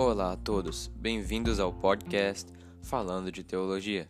[0.00, 2.48] Olá a todos, bem-vindos ao podcast
[2.80, 4.08] Falando de Teologia.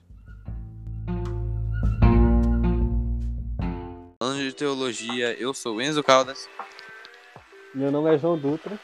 [4.21, 6.47] Falando de Teologia, eu sou Enzo Caldas.
[7.75, 8.79] Meu nome é João Dutra.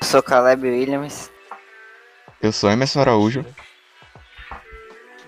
[0.00, 1.30] Eu sou Caleb Williams.
[2.40, 3.44] Eu sou Emerson Araújo.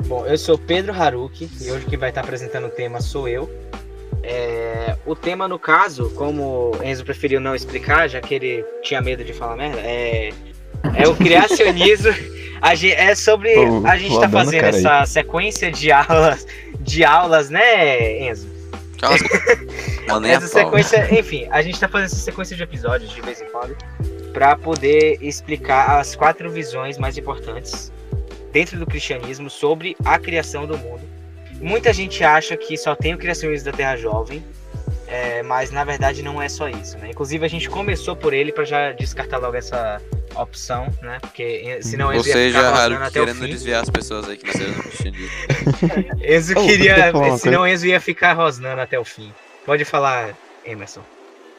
[0.07, 3.51] Bom, eu sou Pedro Haruki e hoje quem vai estar apresentando o tema sou eu.
[4.23, 4.62] É,
[5.05, 9.33] o tema, no caso, como Enzo preferiu não explicar, já que ele tinha medo de
[9.33, 10.31] falar merda, é,
[10.95, 12.13] é o criacionismo.
[12.63, 13.57] A gente, é sobre.
[13.57, 14.87] Ô, a gente tá fazendo cara aí.
[14.87, 16.47] essa sequência de aulas,
[16.79, 18.47] de aulas, né, Enzo?
[20.29, 23.77] Essa sequência, enfim, a gente tá fazendo essa sequência de episódios de vez em quando
[24.33, 27.93] para poder explicar as quatro visões mais importantes
[28.53, 31.03] dentro do cristianismo sobre a criação do mundo.
[31.61, 34.45] Muita gente acha que só tem o criacionismo da Terra Jovem,
[35.13, 37.11] é, mas na verdade não é só isso, né?
[37.11, 40.01] Inclusive a gente começou por ele para já descartar logo essa
[40.35, 41.19] opção, né?
[41.21, 43.51] Porque senão Ou Enzo ia seja, ficar rosnando Haruki até o querendo fim.
[43.51, 46.25] desviar as pessoas aí que nasceram no.
[46.25, 49.31] Enzo queria, senão Enzo ia ficar rosnando até o fim.
[49.67, 51.03] Pode falar, Emerson.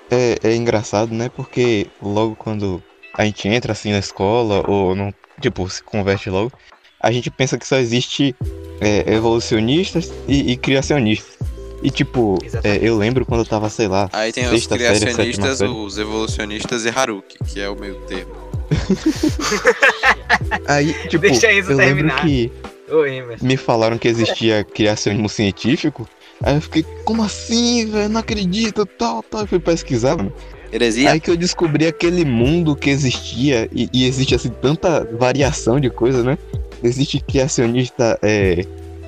[0.09, 1.29] É, é engraçado, né?
[1.29, 2.81] Porque logo quando
[3.13, 6.51] a gente entra assim na escola, ou não, tipo, se converte logo,
[6.99, 8.35] a gente pensa que só existe
[8.81, 11.37] é, evolucionistas e, e criacionistas.
[11.83, 15.69] E tipo, é, eu lembro quando eu tava, sei lá, Aí tem os criacionistas, série.
[15.69, 18.33] os evolucionistas e Haruki, que é o meio termo.
[20.67, 22.21] aí, tipo, Deixa Enzo eu lembro terminar.
[22.21, 22.51] que
[22.89, 23.45] Ô, Emerson.
[23.45, 26.07] me falaram que existia criacionismo científico.
[26.41, 28.09] Aí eu fiquei, como assim, velho?
[28.09, 29.41] Não acredito, tal, tal.
[29.41, 30.33] Eu fui pesquisar, mano.
[30.71, 31.11] Heresia?
[31.11, 35.89] Aí que eu descobri aquele mundo que existia e, e existe assim tanta variação de
[35.89, 36.37] coisa, né?
[36.83, 38.65] Existe criacionista é,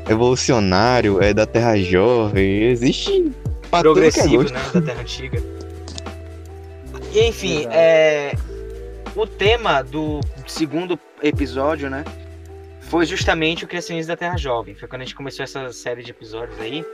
[0.09, 3.31] evolucionário, é da Terra Jovem, existe
[3.72, 4.53] é progressivo, gosto.
[4.53, 5.44] né, da Terra Antiga.
[7.11, 7.75] E enfim, Exato.
[7.75, 8.33] é,
[9.16, 12.03] o tema do segundo episódio, né,
[12.82, 14.76] foi justamente o criacionismo da Terra Jovem.
[14.76, 16.86] Foi quando a gente começou essa série de episódios aí.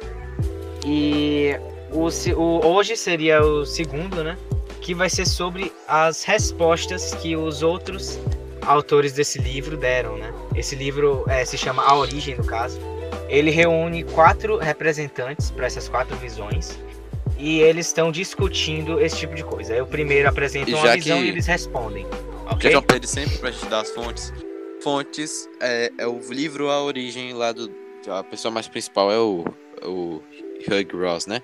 [0.85, 1.55] E
[1.91, 4.37] o, se- o- hoje seria o segundo, né,
[4.81, 8.17] que vai ser sobre as respostas que os outros
[8.65, 10.31] autores desse livro deram, né.
[10.55, 12.79] Esse livro é, se chama A Origem, no caso.
[13.29, 16.77] Ele reúne quatro representantes para essas quatro visões
[17.37, 19.73] e eles estão discutindo esse tipo de coisa.
[19.73, 22.05] Aí o primeiro apresenta E uma visão que- e eles respondem.
[22.09, 22.69] Já Ok?
[22.69, 24.33] que eu pedi sempre pra gente dar as fontes.
[24.83, 27.71] Fontes é, é o livro A Origem lá do.
[28.09, 29.45] A pessoa mais principal é o,
[29.83, 30.21] o
[30.67, 31.41] Hugh Ross, né?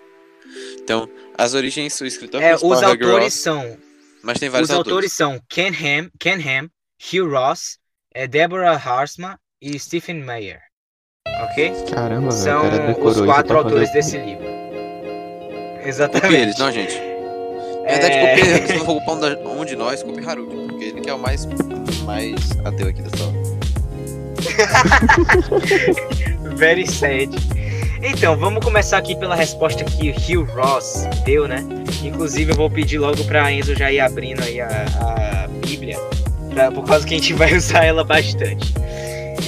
[0.81, 1.07] Então,
[1.37, 3.77] as origens, o escritor É, principal os é Hugh autores Ross, são
[4.23, 5.13] mas tem vários os autores autores.
[5.13, 6.69] são Ken Ham, Ken Ham,
[7.13, 7.77] Hugh Ross,
[8.13, 10.61] é, Deborah Harsma e Stephen Meyer.
[11.43, 11.73] Ok?
[11.91, 14.45] Caramba, velho, São cara decorou os quatro autores desse livro.
[15.85, 16.35] Exatamente.
[16.35, 16.95] eles, não, gente.
[17.83, 18.77] Na verdade, É.
[18.77, 21.47] não for culpar um, um de nós, copie Haruki, porque ele que é o mais,
[22.05, 23.33] mais ateu aqui da sala.
[26.55, 27.29] Very sad.
[28.01, 31.63] Então, vamos começar aqui pela resposta que o Hugh Ross deu, né?
[32.03, 35.97] Inclusive, eu vou pedir logo pra Enzo já ir abrindo aí a, a Bíblia,
[36.53, 38.73] pra- por causa que a gente vai usar ela bastante.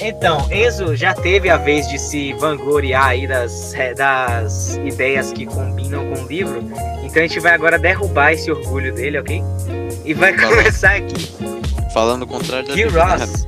[0.02, 5.46] Então, Enzo já teve a vez de se vangloriar aí das, eh, das ideias que
[5.46, 6.64] combinam com o livro,
[7.04, 9.44] então a gente vai agora derrubar esse orgulho dele, ok?
[10.06, 11.16] E vai começar aqui.
[11.94, 13.48] Falando o contrário da né, Ross.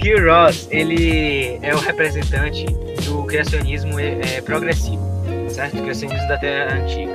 [0.00, 2.64] Hugh Ross, ele é o representante
[3.04, 5.02] do criacionismo é, progressivo,
[5.50, 5.76] certo?
[5.82, 7.12] Criacionismo da Terra Antiga.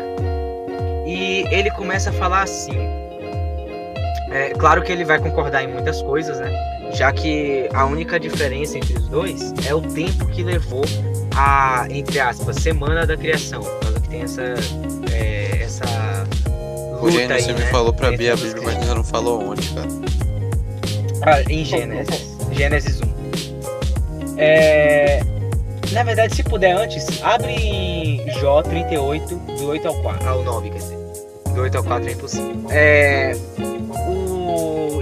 [1.06, 2.78] E ele começa a falar assim.
[4.30, 6.77] É, claro que ele vai concordar em muitas coisas, né?
[6.94, 10.84] Já que a única diferença entre os dois é o tempo que levou
[11.36, 13.62] a, entre aspas, semana da criação.
[13.62, 14.42] Por causa que tem essa.
[15.12, 15.86] é, essa
[17.02, 17.66] O Gênesis aí, você me né?
[17.72, 19.88] falou pra abrir a Bíblia, mas você não falou onde, cara.
[21.24, 22.38] Ah, em Gênesis.
[22.52, 23.08] Gênesis 1.
[24.38, 25.20] É,
[25.92, 30.30] Na verdade, se puder antes, abre em Jó 38, do 8 ao 4.
[30.30, 30.98] Ao 9, quer dizer.
[31.54, 32.56] Do 8 ao 4 é impossível.
[32.70, 33.36] É,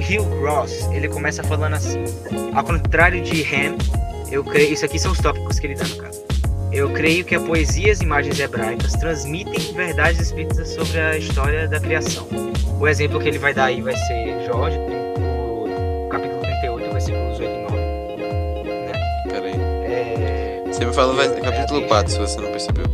[0.07, 2.03] Hugh Ross, ele começa falando assim.
[2.53, 3.75] Ao contrário de Ham,
[4.31, 4.73] eu creio.
[4.73, 6.23] Isso aqui são os tópicos que ele dá no caso.
[6.71, 11.67] Eu creio que a poesia e as imagens hebraicas transmitem verdades escritas sobre a história
[11.67, 12.27] da criação.
[12.79, 17.49] O exemplo que ele vai dar aí vai ser Jó, o capítulo 38, versículos 8
[17.49, 19.29] e 9.
[19.29, 19.53] Pera aí.
[19.85, 21.87] É, Você me falou É, capítulo é.
[21.87, 22.85] 4, se você não percebeu.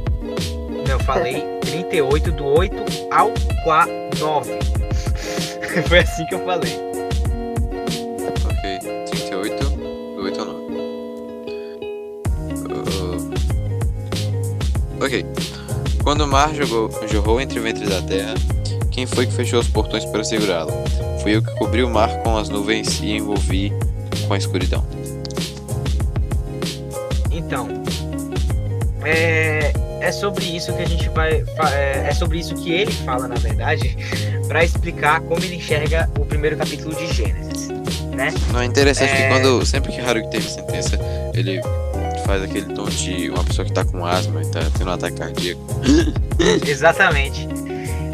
[0.70, 2.76] não, eu falei 38, do 8
[3.12, 3.32] ao
[3.64, 4.52] 4, 9.
[5.88, 6.91] Foi assim que eu falei.
[16.04, 18.34] Quando o mar jogou, jorrou entre o ventre da terra,
[18.90, 20.72] Quem foi que fechou os portões para segurá-lo?
[21.22, 23.72] Fui eu que cobri o mar com as nuvens e envolvi
[24.28, 24.84] com a escuridão.
[27.32, 27.70] Então,
[29.06, 29.72] é,
[30.02, 31.44] é sobre isso que a gente vai.
[31.74, 33.96] É, é sobre isso que ele fala, na verdade,
[34.48, 37.70] para explicar como ele enxerga o primeiro capítulo de Gênesis.
[38.14, 38.34] Né?
[38.52, 39.16] Não é interessante É.
[39.16, 39.66] que quando.
[39.66, 41.00] Sempre que Haruki teve sentença,
[41.34, 41.62] ele
[42.32, 45.18] faz aquele tom de uma pessoa que tá com asma e tá tendo um ataque
[45.18, 45.62] cardíaco.
[46.66, 47.46] Exatamente.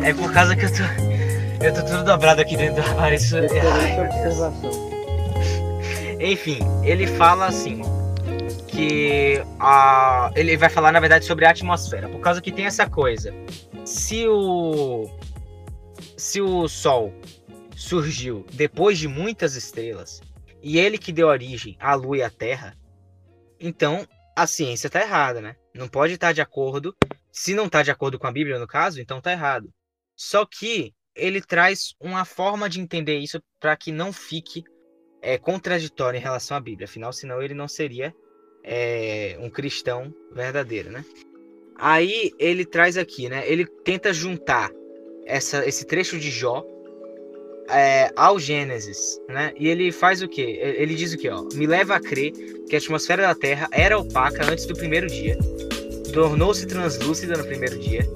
[0.03, 0.81] É por causa que eu tô.
[1.63, 3.15] Eu tô tudo dobrado aqui dentro do armário.
[3.15, 3.35] Isso...
[3.37, 3.95] Ai.
[6.19, 7.83] Enfim, ele fala assim
[8.67, 12.89] que a ele vai falar na verdade sobre a atmosfera, por causa que tem essa
[12.89, 13.31] coisa.
[13.85, 15.07] Se o
[16.17, 17.13] se o sol
[17.75, 20.21] surgiu depois de muitas estrelas
[20.63, 22.75] e ele que deu origem à lua e à terra,
[23.59, 25.55] então a ciência tá errada, né?
[25.73, 26.95] Não pode estar de acordo.
[27.31, 29.69] Se não tá de acordo com a Bíblia, no caso, então tá errado.
[30.15, 34.63] Só que ele traz uma forma de entender isso para que não fique
[35.21, 36.85] é, contraditório em relação à Bíblia.
[36.85, 38.13] Afinal, senão ele não seria
[38.63, 41.03] é, um cristão verdadeiro, né?
[41.75, 43.47] Aí ele traz aqui, né?
[43.49, 44.71] Ele tenta juntar
[45.25, 46.63] essa, esse trecho de Jó
[47.69, 49.51] é, ao Gênesis, né?
[49.57, 50.59] E ele faz o quê?
[50.61, 51.29] Ele diz o quê?
[51.29, 52.31] Ó, Me leva a crer
[52.67, 55.37] que a atmosfera da Terra era opaca antes do primeiro dia,
[56.13, 58.07] tornou-se translúcida no primeiro dia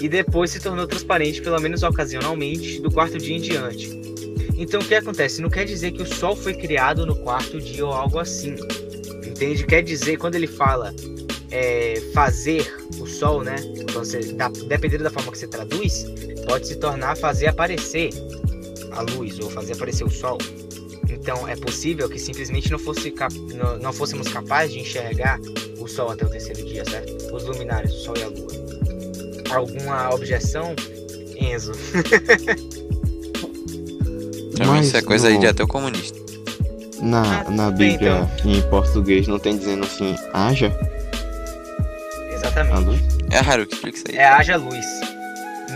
[0.00, 3.98] e depois se tornou transparente, pelo menos ocasionalmente, do quarto dia em diante.
[4.56, 5.40] Então o que acontece?
[5.40, 8.56] Não quer dizer que o Sol foi criado no quarto dia ou algo assim.
[9.24, 9.64] Entende?
[9.64, 10.92] Quer dizer, quando ele fala
[11.50, 12.66] é, fazer
[12.98, 13.56] o Sol, né?
[13.76, 14.20] Então, você,
[14.66, 16.06] dependendo da forma que você traduz,
[16.46, 18.10] pode se tornar fazer aparecer
[18.92, 20.38] a luz ou fazer aparecer o Sol.
[21.10, 25.40] Então é possível que simplesmente não, fosse cap- não, não fôssemos capazes de enxergar
[25.78, 27.34] o Sol até o terceiro dia, certo?
[27.34, 28.48] Os luminares, o Sol e a Lua.
[29.50, 30.74] Alguma objeção,
[31.36, 31.72] Enzo?
[34.56, 36.18] Pra mim, isso é coisa aí no- de até o comunista.
[37.00, 40.76] Na, Ah, na tudo bem, Bíblia em português não tem dizendo assim, haja
[42.28, 42.84] a Exatamente.
[42.84, 43.00] luz?
[43.30, 44.16] É Haruki, explica isso aí.
[44.16, 44.84] É haja luz.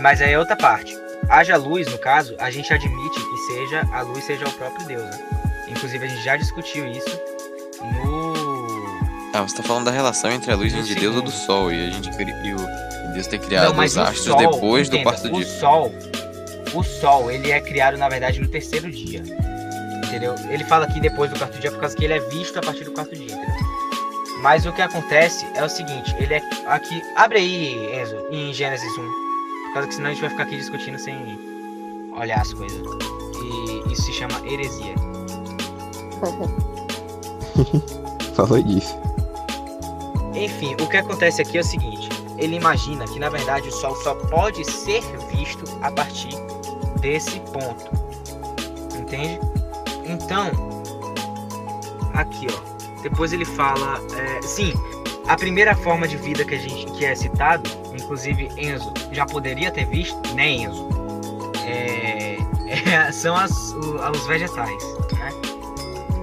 [0.01, 0.92] Mas aí é outra parte.
[1.29, 5.03] Haja luz, no caso, a gente admite que seja a luz seja o próprio Deus.
[5.03, 5.19] Né?
[5.69, 7.19] Inclusive a gente já discutiu isso
[7.81, 8.33] no.
[9.33, 11.31] Ah, você tá falando da relação entre a luz No de Deus e do.
[11.31, 11.71] Sol.
[11.71, 14.97] E a gente e o Deus ter criado Não, os o astros Sol, depois do
[14.97, 15.59] entenda, quarto o dia.
[15.59, 15.91] Sol,
[16.73, 19.23] o Sol, ele é criado na verdade no terceiro dia.
[20.05, 20.35] Entendeu?
[20.49, 22.83] Ele fala aqui depois do quarto dia por causa que ele é visto a partir
[22.83, 23.73] do quarto dia, entendeu?
[24.41, 28.91] Mas o que acontece é o seguinte, ele é aqui, abre aí, Enzo, em Gênesis
[28.97, 29.32] 1.
[29.73, 31.39] Por causa que senão a gente vai ficar aqui discutindo sem
[32.15, 32.79] olhar as coisas.
[33.41, 34.93] E isso se chama heresia.
[38.35, 38.95] Falou disso.
[40.35, 43.95] Enfim, o que acontece aqui é o seguinte: ele imagina que na verdade o Sol
[43.95, 46.35] só pode ser visto a partir
[47.01, 47.89] desse ponto.
[48.95, 49.39] Entende?
[50.05, 50.51] Então,
[52.13, 52.73] aqui ó.
[53.01, 54.71] Depois ele fala, é, sim,
[55.27, 59.71] a primeira forma de vida que a gente que é citado, inclusive Enzo já poderia
[59.71, 60.87] ter visto, né, Enzo?
[61.65, 62.37] É,
[62.67, 65.29] é, são as, os vegetais, né?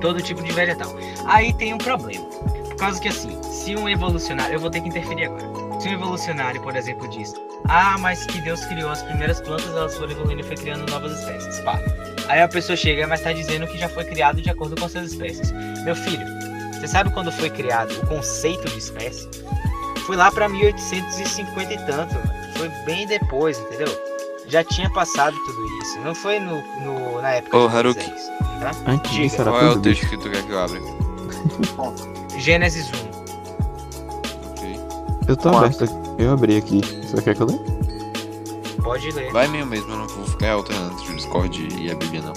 [0.01, 0.93] Todo tipo de vegetal.
[1.27, 2.25] Aí tem um problema.
[2.25, 4.55] Por causa que assim, se um evolucionário.
[4.55, 5.51] Eu vou ter que interferir agora.
[5.81, 7.35] Se um evolucionário, por exemplo, diz:
[7.69, 11.19] Ah, mas que Deus criou as primeiras plantas, elas foram evoluindo e foi criando novas
[11.19, 11.61] espécies.
[11.61, 11.79] Pá.
[12.29, 15.13] Aí a pessoa chega, mas tá dizendo que já foi criado de acordo com essas
[15.13, 15.53] espécies.
[15.85, 16.27] Meu filho,
[16.73, 19.29] você sabe quando foi criado o conceito de espécie?
[20.11, 22.17] Foi lá pra 1850 e tanto.
[22.59, 23.87] Foi bem depois, entendeu?
[24.49, 26.01] Já tinha passado tudo isso.
[26.01, 28.09] Não foi no, no- na época Ô, de Haruki.
[28.11, 28.27] Moisés,
[28.59, 28.73] tá?
[28.89, 29.23] Antes Diga.
[29.23, 30.11] disso era Qual é o texto bicho.
[30.11, 30.81] que tu quer que eu abra?
[32.41, 34.51] Gênesis 1.
[34.51, 34.81] Ok.
[35.29, 35.59] Eu tô Quanto?
[35.65, 35.95] aberto aqui.
[36.19, 36.81] Eu abri aqui.
[37.07, 37.61] Você quer que eu leia?
[38.83, 39.31] Pode ler.
[39.31, 42.33] Vai meio mesmo, eu não vou ficar alternando entre o Discord e a Bíblia, não.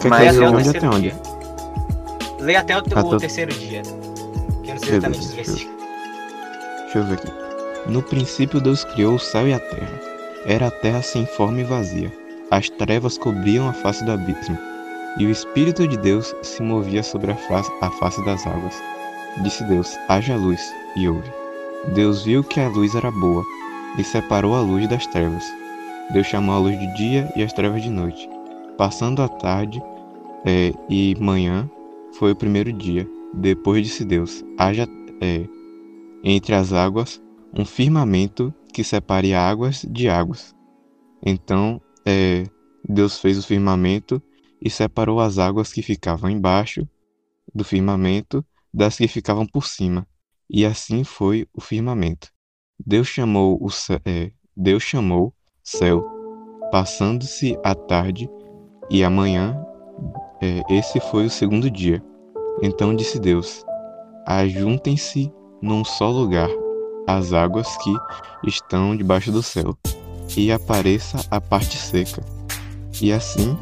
[0.00, 1.10] Quer Mas que Lê eu até leia terceiro até onde?
[1.10, 1.22] dia.
[2.40, 3.82] Lê até o, Até o- terceiro dia.
[3.82, 5.79] Que eu não sei exatamente os versículos.
[6.92, 7.88] Deixa eu ver aqui.
[7.88, 10.00] No princípio Deus criou o céu e a terra.
[10.44, 12.12] Era a terra sem forma e vazia.
[12.50, 14.58] As trevas cobriam a face do abismo.
[15.16, 18.74] E o Espírito de Deus se movia sobre a face, a face das águas.
[19.44, 20.60] Disse Deus: haja luz,
[20.96, 21.30] e houve.
[21.94, 23.44] Deus viu que a luz era boa,
[23.96, 25.44] e separou a luz das trevas.
[26.12, 28.28] Deus chamou a luz de dia e as trevas de noite.
[28.76, 29.80] Passando a tarde
[30.44, 31.70] eh, e manhã
[32.14, 33.08] foi o primeiro dia.
[33.32, 34.88] Depois disse Deus: haja
[35.20, 35.44] eh,
[36.22, 37.20] entre as águas
[37.52, 40.54] um firmamento que separe águas de águas.
[41.24, 42.44] Então eh,
[42.88, 44.22] Deus fez o firmamento
[44.60, 46.88] e separou as águas que ficavam embaixo
[47.54, 50.06] do firmamento das que ficavam por cima.
[50.48, 52.28] E assim foi o firmamento.
[52.78, 53.68] Deus chamou o
[54.04, 56.20] eh, Deus chamou céu
[56.70, 58.30] Passando-se a tarde
[58.88, 59.60] e a manhã,
[60.40, 62.00] é, esse foi o segundo dia.
[62.62, 63.64] Então disse Deus:
[64.24, 65.32] Ajuntem-se
[65.62, 66.48] num só lugar
[67.06, 67.94] as águas que
[68.46, 69.76] estão debaixo do céu,
[70.36, 72.22] e apareça a parte seca.
[73.00, 73.56] E assim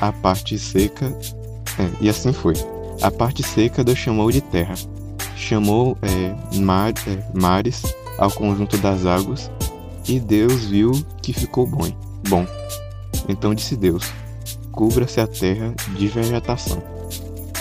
[0.00, 1.06] a parte seca.
[1.78, 2.54] é, e assim foi.
[3.00, 4.74] A parte seca Deus chamou de terra.
[5.36, 7.82] Chamou é, mar, é, mares
[8.18, 9.50] ao conjunto das águas,
[10.06, 11.90] e Deus viu que ficou bom.
[12.28, 12.46] Bom.
[13.28, 14.12] Então disse Deus:
[14.72, 16.82] Cubra-se a terra de vegetação,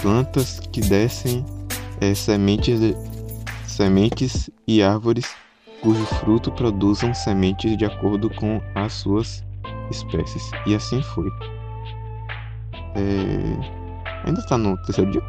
[0.02, 1.46] plantas que descem
[2.00, 2.80] é, sementes,
[3.74, 5.36] sementes e árvores
[5.82, 9.44] cujo fruto produzam sementes de acordo com as suas
[9.92, 10.50] espécies.
[10.66, 11.30] E assim foi.
[12.96, 13.84] É,
[14.26, 15.24] Ainda está no terceiro dia.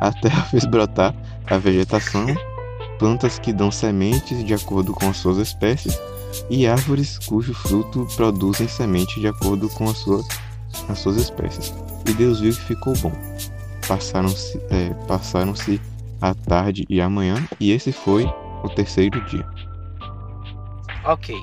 [0.00, 1.14] A terra fez brotar
[1.46, 2.26] a vegetação,
[2.98, 5.98] plantas que dão sementes de acordo com as suas espécies,
[6.48, 10.26] e árvores cujo fruto produzem sementes de acordo com as suas,
[10.88, 11.72] as suas espécies.
[12.06, 13.12] E Deus viu que ficou bom.
[13.86, 15.80] Passaram-se é, passaram-se
[16.22, 18.24] a tarde e a manhã, e esse foi
[18.62, 19.44] o terceiro dia.
[21.04, 21.36] Ok.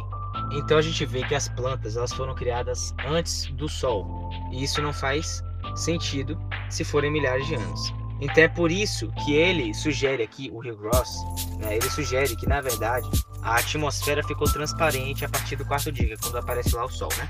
[0.54, 4.30] Então a gente vê que as plantas elas foram criadas antes do Sol.
[4.52, 5.44] E isso não faz
[5.76, 7.94] sentido se forem milhares de anos.
[8.22, 11.24] Então é por isso que ele sugere aqui, o Rio Gross,
[11.58, 13.08] né, ele sugere que na verdade
[13.42, 17.30] a atmosfera ficou transparente a partir do quarto dia, quando aparece lá o Sol, né?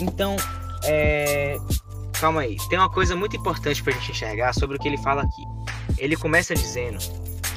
[0.00, 0.36] Então,
[0.84, 1.58] é...
[2.12, 2.56] calma aí.
[2.68, 5.69] Tem uma coisa muito importante pra gente enxergar sobre o que ele fala aqui.
[6.00, 6.98] Ele começa dizendo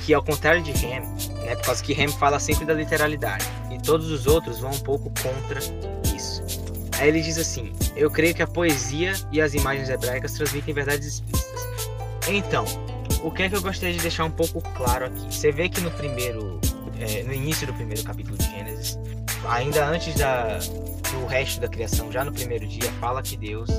[0.06, 1.02] que ao contrário de Ham,
[1.46, 4.80] né, por causa que Ham fala sempre da literalidade e todos os outros vão um
[4.80, 5.60] pouco contra
[6.14, 6.44] isso.
[7.00, 11.08] Aí ele diz assim: Eu creio que a poesia e as imagens hebraicas transmitem verdades
[11.08, 11.90] explícitas.
[12.28, 12.66] Então,
[13.24, 15.34] o que é que eu gostaria de deixar um pouco claro aqui?
[15.34, 16.60] Você vê que no primeiro,
[17.00, 19.00] é, no início do primeiro capítulo de Gênesis,
[19.48, 23.70] ainda antes da, do resto da criação, já no primeiro dia, fala que Deus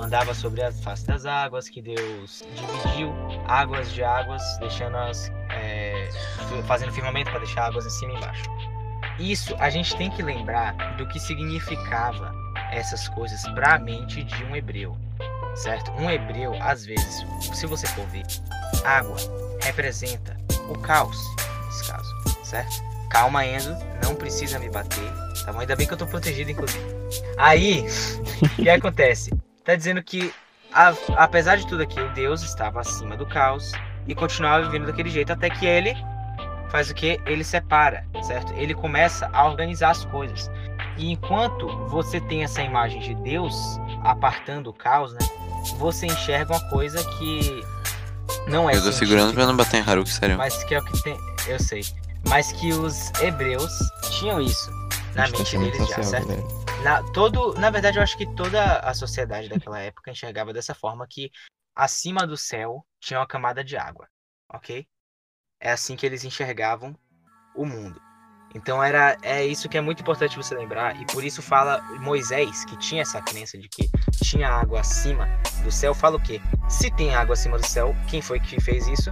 [0.00, 3.12] andava sobre a face das águas, que Deus dividiu
[3.46, 6.08] águas de águas, deixando-as é,
[6.66, 8.44] fazendo firmamento para deixar águas em cima e embaixo.
[9.18, 12.34] Isso a gente tem que lembrar do que significava
[12.70, 14.96] essas coisas para a mente de um hebreu,
[15.54, 15.90] certo?
[15.92, 17.24] Um hebreu, às vezes,
[17.54, 18.24] se você for ver,
[18.84, 19.16] água
[19.62, 20.36] representa
[20.68, 21.18] o caos,
[21.66, 22.84] nesse caso, certo?
[23.10, 25.12] Calma, Enzo, não precisa me bater,
[25.44, 25.60] tá bom?
[25.60, 26.84] Ainda bem que eu tô protegido, inclusive.
[27.38, 27.86] Aí,
[28.42, 29.30] o que acontece?
[29.66, 30.32] Tá dizendo que,
[30.72, 33.72] a- apesar de tudo aquilo, Deus estava acima do caos
[34.06, 35.92] e continuava vivendo daquele jeito até que ele
[36.70, 37.20] faz o que?
[37.26, 38.52] Ele separa, certo?
[38.54, 40.48] Ele começa a organizar as coisas.
[40.96, 43.54] E enquanto você tem essa imagem de Deus
[44.04, 45.18] apartando o caos, né?
[45.78, 47.62] Você enxerga uma coisa que
[48.48, 50.36] não é Eu tô segurando pra não bater em Haruki, sério.
[50.38, 51.18] mas que é o que tem,
[51.48, 51.84] eu sei,
[52.28, 53.72] mas que os hebreus
[54.12, 54.70] tinham isso
[55.16, 56.28] na mente deles já, certo?
[56.28, 56.82] galera.
[56.82, 61.06] Na, todo, na verdade, eu acho que toda a sociedade daquela época enxergava dessa forma
[61.08, 61.30] que
[61.74, 64.06] acima do céu tinha uma camada de água,
[64.52, 64.86] ok?
[65.60, 66.94] É assim que eles enxergavam
[67.54, 68.00] o mundo.
[68.54, 72.64] Então era é isso que é muito importante você lembrar e por isso fala Moisés
[72.64, 73.90] que tinha essa crença de que
[74.22, 75.28] tinha água acima
[75.62, 75.94] do céu.
[75.94, 76.40] Fala o quê?
[76.68, 79.10] Se tem água acima do céu, quem foi que fez isso?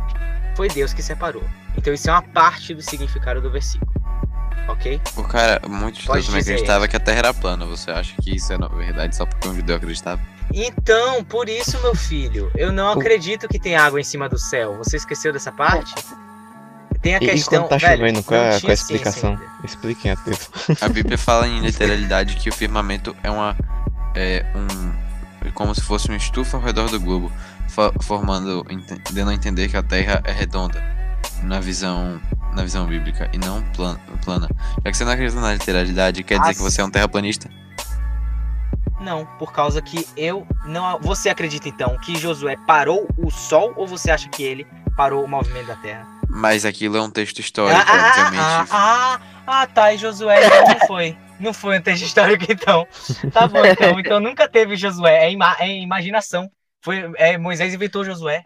[0.57, 1.43] Foi Deus que separou.
[1.77, 3.93] Então isso é uma parte do significado do versículo,
[4.69, 5.01] ok?
[5.17, 7.67] O cara, muitos Pode judeus também dizer, acreditavam que a Terra era plana.
[7.67, 10.21] Você acha que isso é na verdade só porque um judeu acreditava?
[10.53, 14.77] Então, por isso, meu filho, eu não acredito que tem água em cima do céu.
[14.79, 15.95] Você esqueceu dessa parte?
[17.03, 17.61] Tem a E, e questão.
[17.63, 19.39] quando tá velho, chovendo, qual não é, qual é a explicação?
[19.65, 20.49] Expliquem a Deus.
[20.81, 23.57] A Bíblia fala em literalidade que o firmamento é uma.
[24.15, 25.51] É um.
[25.53, 27.33] como se fosse uma estufa ao redor do globo,
[28.03, 28.65] formando.
[29.13, 30.83] dando a entender que a Terra é redonda.
[31.43, 32.21] Na visão.
[32.55, 34.01] Na visão bíblica e não plana.
[34.25, 34.49] plana.
[34.85, 37.49] Já que você não acredita na literalidade, quer dizer Ah, que você é um terraplanista?
[39.01, 40.99] Não, por causa que eu não.
[41.01, 45.29] Você acredita então que Josué parou o sol ou você acha que ele parou o
[45.29, 46.07] movimento da Terra?
[46.29, 48.41] Mas aquilo é um texto histórico, ah, ah, obviamente.
[48.41, 51.19] ah, ah, ah, tá, e Josué então não foi.
[51.41, 52.87] Não foi um texto histórico, então.
[53.33, 53.99] Tá bom, então.
[54.01, 55.25] Então nunca teve Josué.
[55.27, 56.49] É, ima- é imaginação.
[56.83, 58.43] Foi, é, Moisés inventou Josué.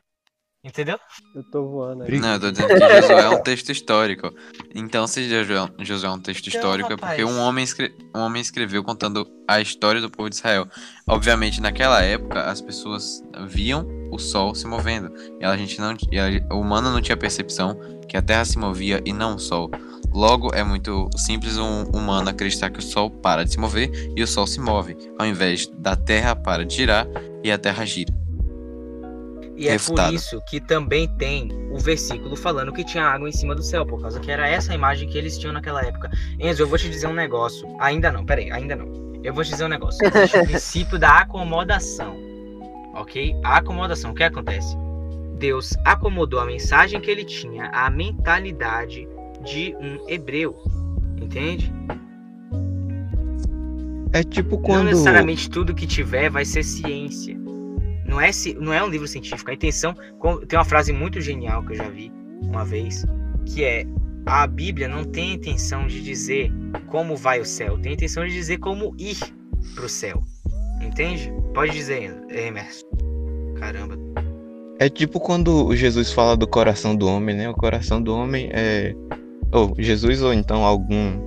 [0.65, 0.99] Entendeu?
[1.37, 2.19] Eu tô voando aí.
[2.19, 4.31] Não, eu tô dizendo que Josué é um texto histórico.
[4.75, 8.19] Então, se Josué, Josué é um texto Então, histórico, é porque um homem, escre- um
[8.21, 10.67] homem escreveu contando a história do povo de Israel.
[11.07, 15.13] Obviamente, naquela época, as pessoas viam o sol se movendo.
[15.41, 18.59] E a gente não, e a- o humano não tinha percepção que a Terra se
[18.59, 19.71] movia e não o sol.
[20.13, 24.23] Logo, é muito simples um humano acreditar que o sol para de se mover e
[24.23, 27.07] o sol se move, ao invés da Terra para de girar
[27.45, 28.13] e a Terra gira.
[29.59, 30.15] E é por Refutado.
[30.15, 34.01] isso que também tem o versículo falando que tinha água em cima do céu, por
[34.01, 36.09] causa que era essa imagem que eles tinham naquela época.
[36.39, 37.67] Enzo, eu vou te dizer um negócio.
[37.81, 38.87] Ainda não, peraí, ainda não.
[39.25, 39.99] eu vou te dizer um negócio.
[40.07, 42.17] Existe o princípio da acomodação.
[42.95, 43.35] Ok?
[43.45, 44.13] A acomodação.
[44.13, 44.77] O que acontece?
[45.39, 49.09] Deus acomodou a mensagem que ele tinha à mentalidade
[49.45, 50.57] de um hebreu.
[51.21, 51.73] Entende?
[54.13, 54.87] É tipo Não quando.
[54.87, 57.38] necessariamente tudo que tiver vai ser ciência.
[58.09, 59.51] Não é, não é um livro científico.
[59.51, 59.95] A intenção.
[60.49, 62.11] Tem uma frase muito genial que eu já vi
[62.43, 63.05] uma vez,
[63.45, 63.87] que é
[64.27, 66.53] a Bíblia não tem a intenção de dizer
[66.87, 69.17] como vai o céu, tem a intenção de dizer como ir
[69.75, 70.23] pro céu.
[70.83, 71.33] Entende?
[71.55, 72.87] Pode dizer, Emerson.
[73.59, 73.97] Caramba.
[74.79, 77.49] É tipo quando o Jesus fala do coração do homem, né?
[77.49, 78.95] O coração do homem é.
[79.51, 81.19] Ou Jesus, ou então algum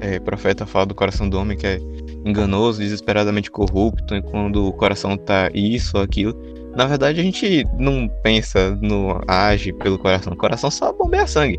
[0.00, 1.80] é, profeta fala do coração do homem que é
[2.24, 6.34] enganoso, desesperadamente corrupto, e quando o coração tá isso ou aquilo.
[6.76, 10.32] Na verdade, a gente não pensa, não age pelo coração.
[10.32, 11.58] O coração só bombeia sangue.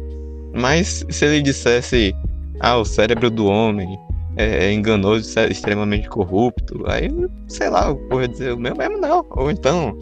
[0.54, 2.14] Mas se ele dissesse,
[2.60, 3.98] ah, o cérebro do homem
[4.38, 7.10] é, é enganoso, é extremamente corrupto, aí,
[7.48, 9.26] sei lá, eu vou dizer o meu mesmo não.
[9.32, 9.98] Ou então,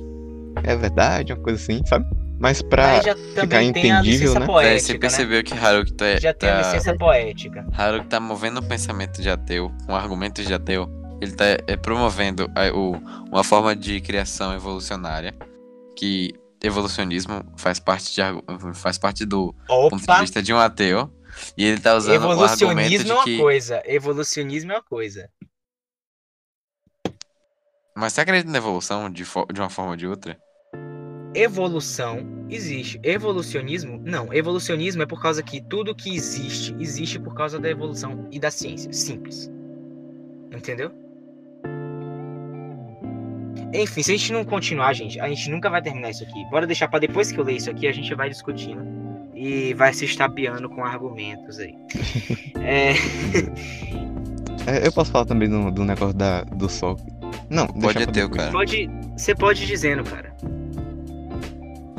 [0.63, 2.06] é verdade, uma coisa assim, sabe?
[2.39, 3.01] Mas pra.
[3.51, 4.43] A entendível, né?
[4.43, 5.00] É, poética, você né?
[5.00, 7.67] percebeu que Haruki tá, Já tem a tá, licença poética.
[7.77, 10.89] Haruki tá movendo o pensamento de ateu, com argumentos de ateu.
[11.22, 12.93] Ele tá é, promovendo a- o,
[13.29, 15.36] uma forma de criação evolucionária,
[15.98, 18.22] que evolucionismo faz parte, de,
[18.74, 20.22] faz parte do ponto de Opa!
[20.22, 21.13] vista de um ateu.
[21.58, 23.38] E ele tá usando o argumento Evolucionismo de é uma que.
[23.38, 23.84] coisa.
[23.86, 25.29] Evolucionismo é uma coisa.
[27.96, 30.38] Mas você acredita na evolução de, de uma forma ou de outra?
[31.36, 33.00] Evolução existe.
[33.04, 34.02] Evolucionismo?
[34.04, 34.34] Não.
[34.34, 38.50] Evolucionismo é por causa que tudo que existe, existe por causa da evolução e da
[38.50, 38.92] ciência.
[38.92, 39.52] Simples.
[40.56, 40.92] Entendeu?
[43.74, 46.44] Enfim, se a gente não continuar, gente, a gente nunca vai terminar isso aqui.
[46.50, 48.82] Bora deixar pra depois que eu ler isso aqui, a gente vai discutindo.
[49.36, 51.76] E vai se estapeando com argumentos aí.
[52.62, 52.94] é,
[54.68, 56.98] É, eu posso falar também do, do negócio da, do sol.
[57.50, 58.38] Não, Pode depois.
[58.38, 58.52] cara.
[58.52, 60.29] pode, você pode ir dizendo, cara.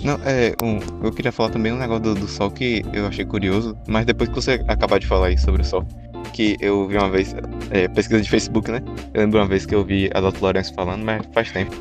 [0.05, 3.25] Não, é, um, eu queria falar também um negócio do, do sol que eu achei
[3.25, 5.85] curioso, mas depois que você acabar de falar aí sobre o sol,
[6.33, 7.35] que eu vi uma vez,
[7.71, 8.81] é, pesquisa de Facebook, né?
[9.13, 10.41] Eu lembro uma vez que eu vi a Dr.
[10.41, 11.75] Lourenço falando, mas faz tempo.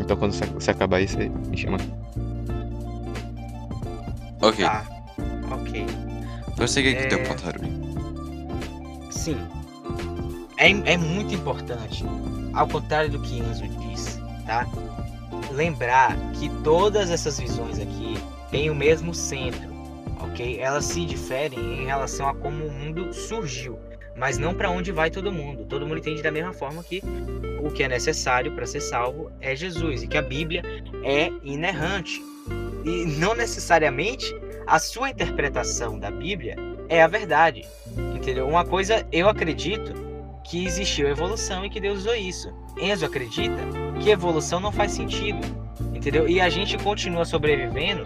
[0.00, 1.78] Então quando você, acabar aí, você me chama.
[4.40, 4.84] Ok, Tá.
[5.50, 5.86] Ok.
[6.56, 7.06] prossiga aqui É.
[7.08, 7.72] teu ponto, Haruki.
[9.10, 9.36] Sim.
[10.58, 12.04] É, é muito importante,
[12.54, 14.66] ao contrário do que Enzo diz, tá?
[15.56, 18.14] Lembrar que todas essas visões aqui
[18.50, 19.74] têm o mesmo centro,
[20.20, 20.60] ok?
[20.60, 23.78] Elas se diferem em relação a como o mundo surgiu,
[24.14, 25.64] mas não para onde vai todo mundo.
[25.64, 27.02] Todo mundo entende da mesma forma que
[27.58, 30.62] o que é necessário para ser salvo é Jesus e que a Bíblia
[31.02, 32.22] é inerrante.
[32.84, 36.54] E não necessariamente a sua interpretação da Bíblia
[36.86, 37.64] é a verdade.
[38.14, 38.46] Entendeu?
[38.46, 40.05] Uma coisa, eu acredito
[40.48, 42.52] que existiu evolução e que Deus usou isso.
[42.80, 43.56] Enzo acredita
[44.00, 45.40] que evolução não faz sentido.
[45.94, 46.28] Entendeu?
[46.28, 48.04] E a gente continua sobrevivendo.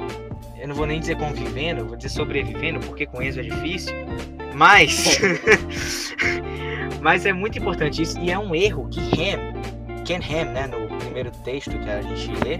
[0.59, 3.94] Eu não vou nem dizer convivendo, vou dizer sobrevivendo, porque com Enzo é difícil.
[4.55, 5.20] Mas.
[7.00, 8.18] Mas é muito importante isso.
[8.20, 12.31] E é um erro que Ham, Ken Ham, né, no primeiro texto que a gente
[12.44, 12.57] lê,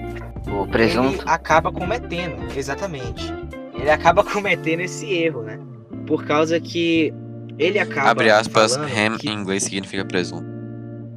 [0.51, 1.23] O ele presunto.
[1.27, 3.33] acaba cometendo, exatamente.
[3.75, 5.59] Ele acaba cometendo esse erro, né?
[6.07, 7.13] Por causa que
[7.61, 8.11] ele acaba.
[8.11, 10.49] Abre aspas, ham que- em inglês significa presunto.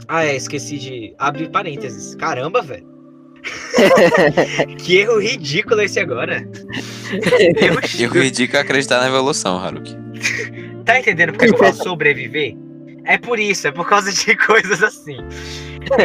[0.08, 1.16] Ah, é, esqueci de.
[1.18, 2.14] Abre parênteses.
[2.16, 2.86] Caramba, velho.
[4.80, 6.48] que erro ridículo esse agora.
[8.00, 9.96] Erro ridículo é acreditar na evolução, Haruki.
[10.86, 12.56] Tá entendendo porque eu falo sobreviver?
[13.06, 15.18] É por isso, é por causa de coisas assim.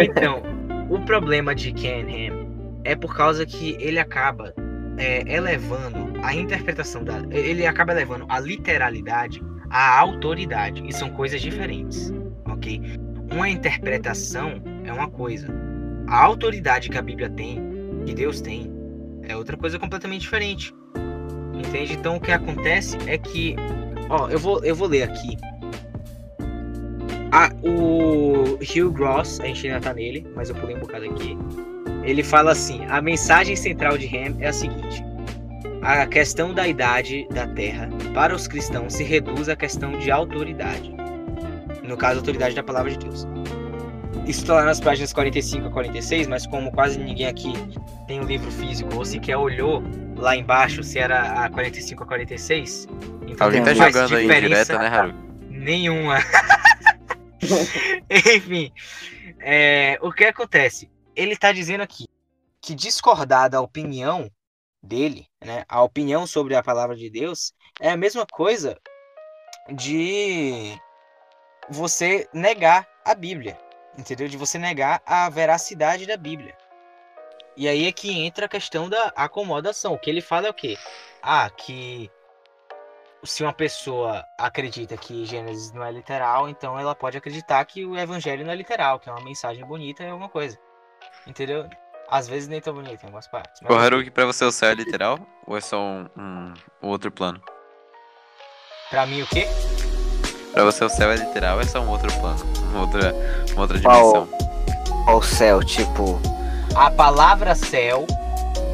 [0.03, 0.42] Então,
[0.90, 2.48] o problema de Ken Ham
[2.85, 4.53] é por causa que ele acaba
[4.96, 7.22] é, elevando a interpretação da.
[7.31, 10.83] Ele acaba elevando a literalidade à autoridade.
[10.87, 12.12] E são coisas diferentes.
[12.46, 12.81] Ok?
[13.33, 15.48] Uma interpretação é uma coisa.
[16.07, 17.61] A autoridade que a Bíblia tem,
[18.07, 18.72] que Deus tem,
[19.22, 20.74] é outra coisa completamente diferente.
[21.52, 21.92] Entende?
[21.92, 23.57] Então o que acontece é que
[24.11, 25.37] Ó, eu vou, eu vou ler aqui.
[27.31, 31.37] Ah, o Hugh Gross, a gente ainda tá nele, mas eu pulei um bocado aqui.
[32.02, 35.04] Ele fala assim: a mensagem central de Ham é a seguinte:
[35.83, 40.95] a questão da idade da Terra para os cristãos se reduz à questão de autoridade.
[41.83, 43.27] No caso, autoridade da palavra de Deus.
[44.27, 47.53] Isso está lá nas páginas 45 a 46, mas como quase ninguém aqui
[48.07, 49.83] tem um livro físico ou sequer olhou
[50.17, 52.88] lá embaixo se era a 45 a 46,
[53.27, 55.19] então Alguém não tá faz jogando aí diferença direta, né, Haruki?
[55.49, 56.19] Nenhuma.
[58.11, 58.73] Enfim,
[59.41, 60.91] é, o que acontece?
[61.14, 62.07] Ele tá dizendo aqui
[62.61, 64.31] que discordar da opinião
[64.83, 68.79] dele, né, a opinião sobre a palavra de Deus, é a mesma coisa
[69.70, 70.79] de
[71.68, 73.59] você negar a Bíblia,
[73.96, 74.29] entendeu?
[74.29, 76.57] De você negar a veracidade da Bíblia.
[77.57, 79.92] E aí é que entra a questão da acomodação.
[79.92, 80.79] O que ele fala é o quê?
[81.20, 82.11] Ah, que
[83.24, 87.98] se uma pessoa acredita que Gênesis não é literal, então ela pode acreditar que o
[87.98, 90.59] Evangelho não é literal, que é uma mensagem bonita e alguma coisa.
[91.27, 91.68] Entendeu?
[92.11, 93.61] Às vezes nem tão bonita em algumas partes.
[93.62, 95.18] mas- O Haruki, pra você o céu é literal?
[95.47, 97.40] Ou é só um, um- um outro plano?
[98.90, 99.47] Pra mim, o quê?
[100.53, 102.38] Pra você o céu é literal ou é só um outro plano?
[102.71, 103.14] Uma outra,
[103.53, 104.27] uma outra dimensão?
[105.05, 105.62] Qual céu?
[105.62, 106.18] Tipo,
[106.75, 108.07] A palavra céu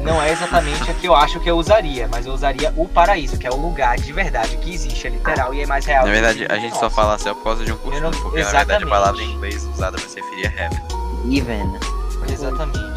[0.01, 3.37] não é exatamente a que eu acho que eu usaria, mas eu usaria o paraíso,
[3.37, 6.05] que é o lugar de verdade que existe, é literal e é mais real.
[6.05, 6.95] Na verdade, a gente só nossa.
[6.95, 8.89] fala céu por causa de um costume, não- porque na verdade a exatamente.
[8.89, 10.79] palavra em inglês usada pra se referir a heaven.
[11.31, 11.79] even.
[12.31, 12.94] Exatamente.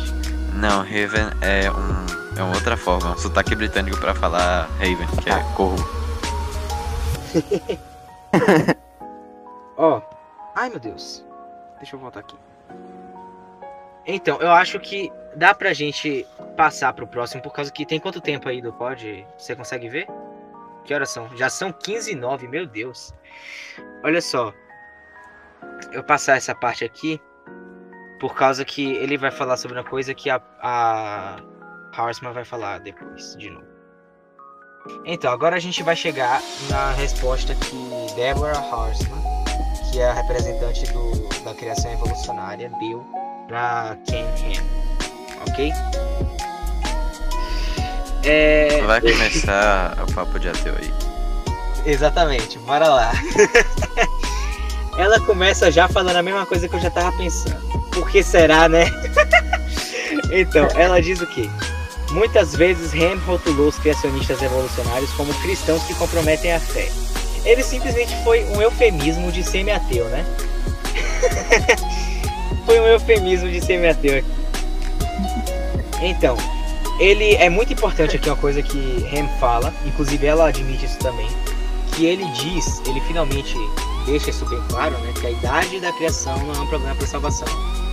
[0.61, 5.29] Não, heaven é um é uma outra forma, um sotaque britânico pra falar haven, que
[5.29, 5.85] é corvo.
[9.77, 10.01] Ó.
[10.55, 11.25] Ai, meu Deus.
[11.79, 12.37] Deixa eu voltar aqui.
[14.07, 16.25] Então, eu acho que dá pra gente
[16.57, 19.27] passar pro próximo, por causa que tem quanto tempo aí do pod?
[19.37, 20.07] Você consegue ver?
[20.85, 21.29] Que horas são?
[21.37, 23.12] Já são 15 e 9, meu Deus.
[24.05, 24.55] Olha só.
[25.92, 27.21] Eu passar essa parte aqui,
[28.18, 31.37] por causa que ele vai falar sobre uma coisa que a, a
[31.96, 33.66] Horseman vai falar depois, de novo.
[35.04, 39.22] Então, agora a gente vai chegar na resposta que Deborah Horseman,
[39.92, 43.04] que é a representante do, da criação evolucionária, deu
[43.46, 45.48] pra Ken Ham.
[45.50, 45.72] Ok?
[48.24, 50.92] É, Vai começar o papo de ateu aí.
[51.87, 53.12] Exatamente, bora lá.
[54.98, 57.88] Ela começa já falando a mesma coisa que eu já tava pensando.
[57.98, 58.84] Por que será, né?
[60.30, 61.50] então, ela diz o quê?
[62.12, 66.88] Muitas vezes Ham rotulou os criacionistas evolucionários como cristãos que comprometem a fé.
[67.44, 70.24] Ele simplesmente foi um eufemismo de semi-ateu, né?
[72.64, 74.22] foi um eufemismo de semi-ateu.
[76.00, 76.37] Então,
[77.00, 78.78] ele é muito importante aqui uma coisa que
[79.12, 81.28] Ham fala, inclusive ela admite isso também,
[81.98, 83.56] que ele diz, ele finalmente
[84.06, 87.06] deixa isso bem claro, né, que a idade da criação não é um problema para
[87.06, 87.48] salvação.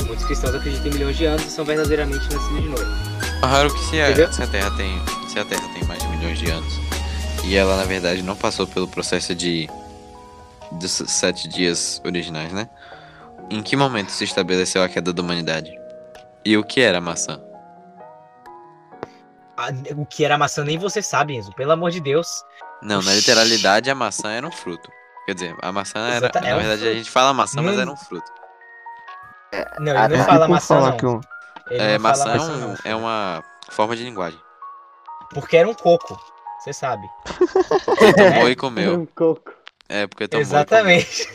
[0.06, 2.84] Muitos cristãos acreditam em milhões de anos e são verdadeiramente nascidos de novo.
[3.42, 5.02] Haruki, se a, se a Terra tem.
[5.28, 6.80] Se a Terra tem mais de milhões de anos
[7.44, 9.68] e ela na verdade não passou pelo processo de
[10.72, 12.70] dos sete dias originais, né?
[13.50, 15.72] Em que momento se estabeleceu a queda da humanidade?
[16.44, 17.42] E o que era a maçã?
[19.96, 22.28] O que era maçã nem você sabe, Enzo, pelo amor de Deus.
[22.82, 24.90] Não, na literalidade a maçã era um fruto.
[25.26, 26.18] Quer dizer, a maçã era.
[26.18, 26.98] Exata- é na um verdade a fruto.
[26.98, 28.32] gente fala maçã, mas Não- era um fruto.
[29.80, 30.98] Não, Ah, ele não é fala maçã não.
[30.98, 31.22] que um-
[31.70, 32.76] Ele É, não fala maçã é, maçã, um- não.
[32.84, 34.40] é uma forma de linguagem.
[35.34, 36.20] Porque era um coco,
[36.60, 37.08] você sabe.
[38.02, 39.00] Ele tomou e comeu.
[39.02, 39.52] Um coco.
[39.90, 40.60] É, porque tomou e comeu.
[40.62, 41.28] Exatamente.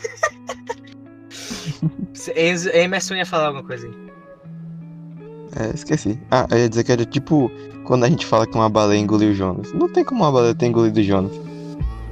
[2.73, 4.10] Emerson ia falar alguma coisa aí.
[5.55, 6.17] É, esqueci.
[6.29, 7.51] Ah, eu ia dizer que era tipo
[7.83, 9.73] quando a gente fala que uma baleia engoliu o Jonas.
[9.73, 11.31] Não tem como uma baleia ter engolido o Jonas.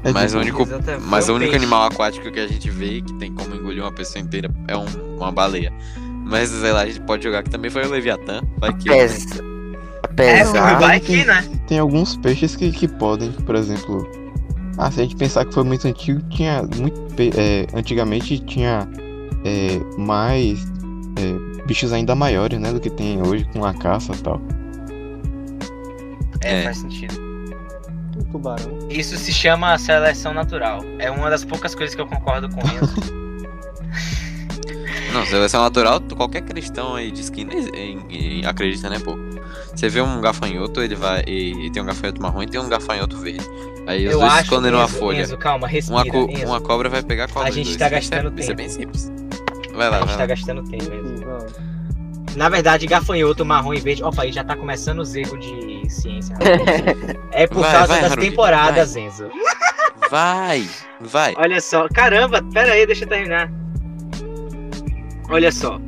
[0.04, 0.66] É Mas tipo, o único,
[1.02, 1.64] mas Foi o único peixe.
[1.66, 5.16] animal aquático que a gente vê que tem como engolir uma pessoa inteira é um-
[5.18, 5.74] uma baleia.
[6.26, 8.42] Mas sei lá, a gente pode jogar que também foi o Leviatã.
[8.60, 8.90] Vai que.
[8.90, 9.26] Apes-
[10.18, 10.80] É, Apesar.
[10.80, 11.44] vai que, né?
[11.68, 14.10] Tem alguns peixes que, que podem, por exemplo.
[14.78, 17.00] Ah, se a gente pensar que foi muito antigo, tinha muito.
[17.38, 18.88] é, antigamente tinha
[19.44, 20.64] é, mais
[21.18, 22.74] é, bichos ainda maiores, né?
[22.74, 24.42] Do que tem hoje com a caça e tal.
[26.42, 26.64] É, É.
[26.64, 27.14] faz sentido.
[28.18, 28.80] Um tubarão.
[28.90, 30.84] Isso se chama seleção natural.
[30.98, 33.20] É uma das poucas coisas que eu concordo com Enzo.
[35.14, 37.46] Não, seleção natural, qualquer cristão aí diz que
[38.46, 39.18] acredita, né, pô?
[39.76, 41.24] Você vê um gafanhoto, ele vai.
[41.28, 43.44] E, e tem um gafanhoto marrom e tem um gafanhoto verde.
[43.88, 45.22] Aí os eu dois escondem numa Enzo, folha.
[45.22, 46.46] Enzo, calma, respira, Uma, co- Enzo.
[46.46, 47.78] uma cobra vai pegar qual A dos gente dois?
[47.78, 48.58] tá Isso é- gastando Isso é tempo.
[48.58, 49.12] bem simples.
[49.80, 50.28] Vai lá, A vai gente tá lá.
[50.28, 50.86] gastando tempo,
[51.24, 52.36] vamos.
[52.36, 54.04] Na verdade, gafanhoto, marrom e verde.
[54.04, 56.36] Opa, aí já tá começando os erros de ciência.
[57.32, 59.30] é por Vai, causa vai, das Haruki, temporadas, Enzo.
[60.12, 60.68] Vai,
[61.00, 61.34] vai.
[61.38, 63.50] Olha só, caramba, pera aí, deixa eu terminar.
[65.30, 65.80] Olha só,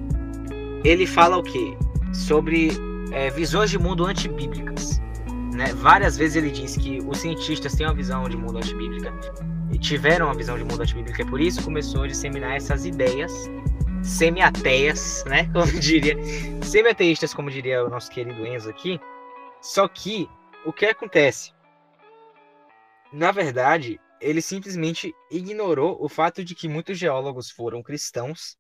[0.86, 1.76] ele fala o quê?
[2.14, 2.72] Sobre
[3.12, 5.02] é, visões de mundo antibíblicas.
[5.54, 5.74] Né?
[5.76, 9.12] Várias vezes ele diz que os cientistas têm uma visão de mundo antibíblica
[9.70, 13.32] e tiveram uma visão de mundo antibíblica, e por isso começou a disseminar essas ideias
[14.04, 15.46] semi-ateias, né?
[15.54, 16.16] Como diria,
[16.64, 19.00] semi-ateístas, como diria o nosso querido Enzo aqui.
[19.62, 20.30] Só que
[20.66, 21.54] o que acontece?
[23.12, 28.56] Na verdade, ele simplesmente ignorou o fato de que muitos geólogos foram cristãos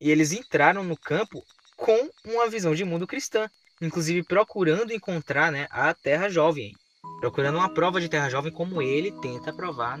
[0.00, 1.44] e eles entraram no campo
[1.76, 3.48] com uma visão de mundo cristã,
[3.80, 6.72] inclusive procurando encontrar né, a Terra Jovem,
[7.20, 9.98] procurando uma prova de Terra Jovem como ele tenta provar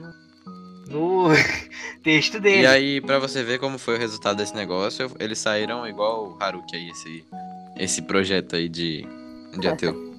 [0.90, 1.28] no,
[2.02, 2.62] Texto dele.
[2.62, 6.42] E aí, pra você ver como foi o resultado desse negócio, eles saíram igual o
[6.42, 7.24] Haruki aí, esse,
[7.78, 9.06] esse projeto aí de,
[9.58, 9.94] de ateu.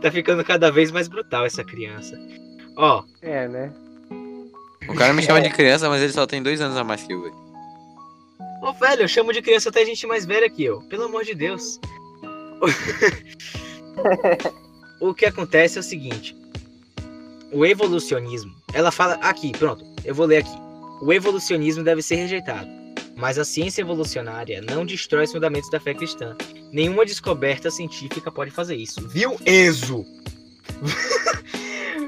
[0.00, 2.18] tá ficando cada vez mais brutal essa criança.
[2.76, 3.72] Ó, É, né?
[4.88, 7.12] O cara me chama de criança, mas ele só tem dois anos a mais que
[7.12, 7.34] eu, velho.
[8.62, 10.80] ô velho, eu chamo de criança até gente mais velha que eu.
[10.82, 11.80] Pelo amor de Deus.
[15.00, 16.36] o que acontece é o seguinte.
[17.52, 20.58] O evolucionismo, ela fala aqui, pronto, eu vou ler aqui.
[21.00, 22.68] O evolucionismo deve ser rejeitado,
[23.16, 26.36] mas a ciência evolucionária não destrói os fundamentos da fé cristã.
[26.72, 29.06] Nenhuma descoberta científica pode fazer isso.
[29.08, 30.04] Viu, Enzo?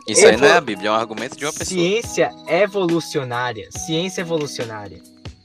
[0.08, 1.66] Isso aí não é a Bíblia, é um argumento de uma pessoa.
[1.66, 5.02] Ciência evolucionária, ciência evolucionária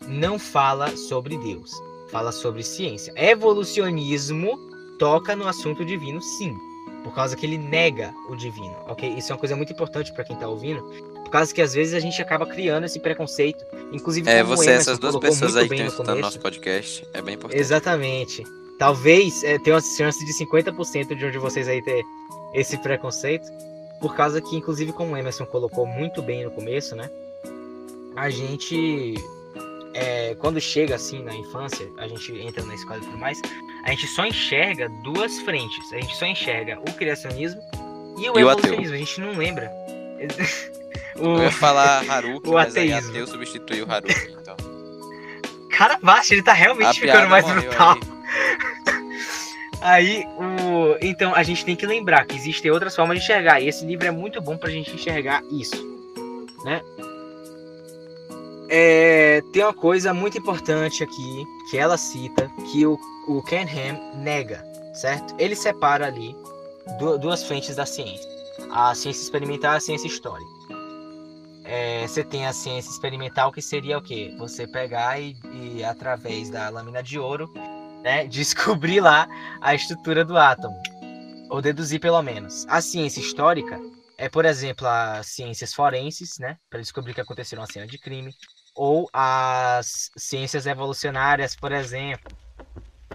[0.08, 1.72] não fala sobre Deus,
[2.10, 3.14] fala sobre ciência.
[3.18, 4.58] Evolucionismo
[4.98, 6.56] toca no assunto divino, sim,
[7.04, 9.14] por causa que ele nega o divino, ok?
[9.18, 10.82] Isso é uma coisa muito importante para quem tá ouvindo,
[11.24, 14.92] por causa que às vezes a gente acaba criando esse preconceito, inclusive É, você, Emerson
[14.92, 16.22] essas duas pessoas aí que estão no escutando começo.
[16.22, 17.60] nosso podcast, é bem importante.
[17.60, 18.44] Exatamente.
[18.80, 22.04] Talvez é, tenha uma chance de 50% de um de vocês aí ter
[22.54, 23.46] esse preconceito.
[24.02, 27.10] Por causa que, inclusive, como o Emerson colocou muito bem no começo, né?
[28.16, 29.14] A gente.
[29.94, 33.42] É, quando chega assim na infância, a gente entra na escola e tudo mais,
[33.86, 35.92] a gente só enxerga duas frentes.
[35.94, 37.62] A gente só enxerga o criacionismo
[38.18, 38.96] e o E o evolucionismo.
[38.96, 39.72] A gente não lembra.
[41.16, 43.12] Eu ia o falar Haruki, o mas aí ateísmo.
[43.12, 44.56] ateu substituiu o Haruki, então.
[45.70, 47.92] cara baixo, ele tá realmente A ficando mais brutal.
[47.94, 48.14] aí.
[49.86, 50.96] Aí, o...
[51.02, 53.60] então a gente tem que lembrar que existem outras formas de enxergar.
[53.60, 55.76] E esse livro é muito bom pra gente enxergar isso,
[56.64, 56.82] né?
[58.76, 64.18] É, tem uma coisa muito importante aqui que ela cita que o, o Ken Ham
[64.18, 65.36] nega, certo?
[65.38, 66.36] Ele separa ali
[66.98, 68.28] du- duas frentes da ciência:
[68.72, 70.50] a ciência experimental e a ciência histórica.
[71.66, 74.34] É, você tem a ciência experimental que seria o quê?
[74.40, 77.48] Você pegar e, e através da lâmina de ouro
[78.02, 79.28] né, descobrir lá
[79.62, 80.82] a estrutura do átomo,
[81.48, 82.66] ou deduzir pelo menos.
[82.68, 83.80] A ciência histórica
[84.18, 88.34] é, por exemplo, as ciências forenses, né, para descobrir que aconteceu numa cena de crime,
[88.76, 92.32] ou as ciências evolucionárias, por exemplo.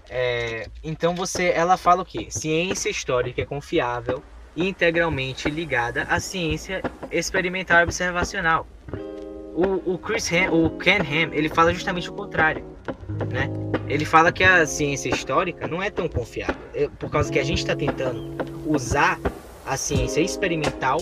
[0.08, 2.28] É, então você, ela fala o quê?
[2.30, 4.22] Ciência histórica é confiável
[4.56, 8.66] e integralmente ligada à ciência experimental e observacional.
[9.54, 12.64] O, o Chris Ham, o Ken Ham, ele fala justamente o contrário,
[13.32, 13.50] né?
[13.88, 17.44] Ele fala que a ciência histórica não é tão confiável, é por causa que a
[17.44, 19.18] gente está tentando usar
[19.68, 20.98] a ciência experimental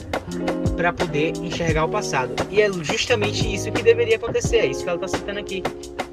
[0.77, 2.35] para poder enxergar o passado.
[2.51, 5.63] E é justamente isso que deveria acontecer, é isso que ela está citando aqui.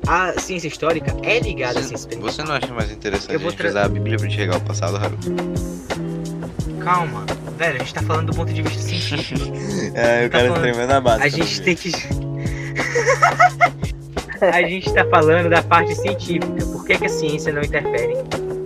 [0.08, 2.34] A ciência histórica é ligada à ciência experimental.
[2.34, 4.62] Você não acha mais interessante Eu a vou tra- usar a Bíblia pra enxergar o
[4.62, 5.30] passado, Haruki?
[6.84, 7.26] Calma,
[7.58, 9.42] velho, a gente tá falando do ponto de vista científico.
[9.96, 11.24] É, o Tá falando- tremendo na base.
[11.24, 11.92] A gente tem que.
[14.42, 16.48] a gente tá falando da parte científica.
[16.72, 18.16] Por que, que a ciência não interfere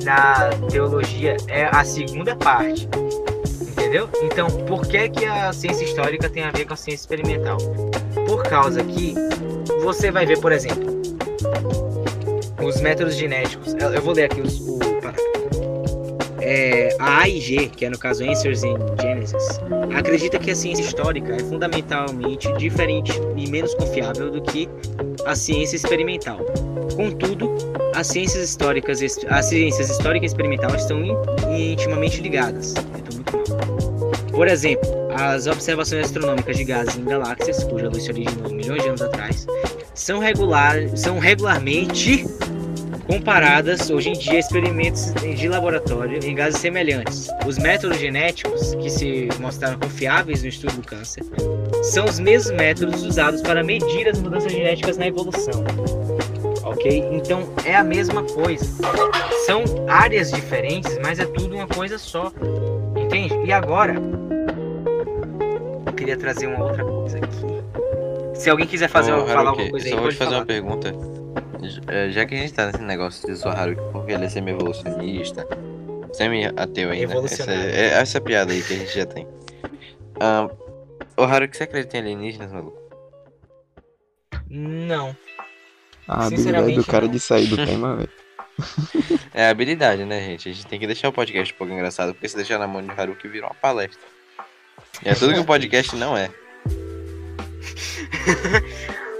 [0.03, 1.37] na teologia?
[1.47, 2.87] É a segunda parte.
[3.97, 4.09] Entendeu?
[4.21, 7.57] Então, por que, que a ciência histórica tem a ver com a ciência experimental?
[8.27, 9.15] Por causa que
[9.81, 11.01] você vai ver, por exemplo,
[12.63, 13.73] os métodos genéticos.
[13.73, 14.77] Eu vou ler aqui os, o.
[16.39, 19.59] É, a AIG, que é no caso Answers in Genesis,
[19.93, 24.69] acredita que a ciência histórica é fundamentalmente diferente e menos confiável do que
[25.25, 26.39] a ciência experimental.
[26.95, 27.53] Contudo,
[27.93, 31.17] as ciências históricas, as ciências histórica e experimental estão in-
[31.73, 32.75] intimamente ligadas.
[34.37, 38.89] Por exemplo, as observações astronômicas de gases em galáxias, cuja luz se originou milhões de
[38.89, 39.47] anos atrás,
[39.95, 42.23] são, regular, são regularmente
[43.07, 47.27] comparadas hoje em dia a experimentos de laboratório em gases semelhantes.
[47.47, 51.23] Os métodos genéticos que se mostraram confiáveis no estudo do câncer
[51.81, 55.63] são os mesmos métodos usados para medir as mudanças genéticas na evolução.
[56.61, 57.03] Ok?
[57.11, 58.65] Então é a mesma coisa.
[59.47, 62.31] São áreas diferentes, mas é tudo uma coisa só.
[62.95, 63.33] Entende?
[63.45, 63.95] E agora,
[65.97, 68.39] queria trazer uma outra coisa aqui.
[68.39, 70.41] Se alguém quiser fazer, Ô, falar alguma coisa aí, só vou te fazer falar.
[70.41, 70.93] uma pergunta.
[71.87, 75.45] É, Já que a gente tá nesse negócio de zoar Haruki porque ele é semi-evolucionista,
[76.13, 77.03] semi-ateu ainda.
[77.05, 77.61] Essa, Evolucionário.
[77.71, 79.27] é, essa piada aí que a gente já tem.
[80.19, 80.47] Ah,
[81.17, 82.77] Ô Haruki, você acredita em alienígenas, maluco?
[84.49, 85.15] Não.
[86.07, 87.11] A habilidade do cara não.
[87.11, 88.09] de sair do tema, velho.
[89.33, 90.49] É habilidade, né, gente?
[90.49, 92.81] A gente tem que deixar o podcast um pouco engraçado, porque se deixar na mão
[92.81, 93.99] de Haruki vira uma palestra.
[95.03, 96.27] É tudo que o podcast não é.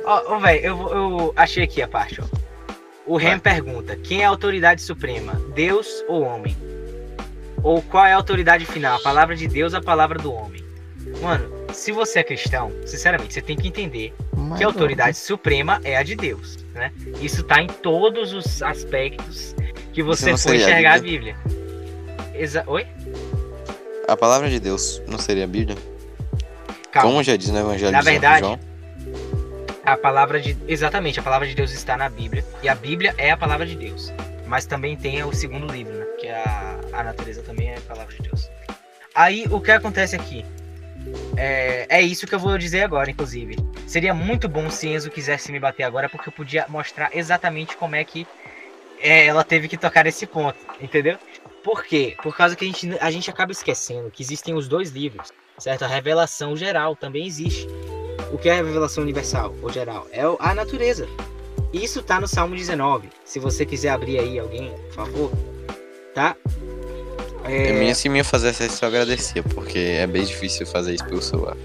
[0.08, 2.26] Ó, ó, velho, eu, eu achei aqui a parte, ó.
[3.06, 3.38] O Vai.
[3.40, 6.56] pergunta: quem é a autoridade suprema, Deus ou homem?
[7.62, 10.64] Ou qual é a autoridade final, a palavra de Deus ou a palavra do homem?
[11.22, 15.82] Mano, se você é cristão, sinceramente, você tem que entender Mas que a autoridade suprema
[15.84, 16.92] é a de Deus, né?
[17.22, 19.56] Isso tá em todos os aspectos
[19.92, 21.36] que você for seria a enxergar a Bíblia.
[22.34, 22.86] Exa Oi?
[24.08, 25.78] A palavra de Deus não seria a Bíblia?
[26.92, 27.10] Calma.
[27.10, 28.60] Como já diz no Evangelho Na de verdade, João.
[29.86, 30.58] A palavra de.
[30.68, 32.46] Exatamente, a palavra de Deus está na Bíblia.
[32.64, 34.12] E a Bíblia é a palavra de Deus.
[34.46, 36.06] Mas também tem o segundo livro, né?
[36.20, 38.50] Que é a, a natureza também é a palavra de Deus.
[39.14, 40.46] Aí o que acontece aqui?
[41.36, 43.58] É, é isso que eu vou dizer agora, inclusive.
[43.86, 47.96] Seria muito bom se Enzo quisesse me bater agora, porque eu podia mostrar exatamente como
[47.96, 48.26] é que
[49.00, 51.18] é, ela teve que tocar nesse ponto, entendeu?
[51.68, 52.16] Por quê?
[52.24, 55.84] Por causa que a gente, a gente acaba esquecendo que existem os dois livros, certo?
[55.84, 57.68] A revelação geral também existe.
[58.32, 60.08] O que é a revelação universal ou geral?
[60.14, 61.10] É a natureza.
[61.74, 63.10] Isso tá no Salmo 19.
[63.26, 65.32] Se você quiser abrir aí alguém, por favor,
[66.16, 66.38] tá?
[67.44, 67.68] É...
[67.68, 71.22] É, Minha, se minha fizesse isso, eu agradecia, porque é bem difícil fazer isso pelo
[71.22, 71.58] celular.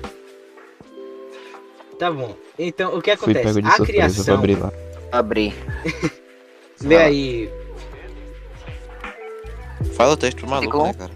[1.96, 2.34] tá bom.
[2.58, 3.54] Então, o que Fui acontece?
[3.54, 4.34] pego de A criação.
[4.34, 4.72] abrir lá.
[5.12, 5.54] Abrir.
[6.82, 7.61] Lê aí.
[10.02, 10.86] Fala o texto maluco, Ficou?
[10.88, 11.10] né, cara?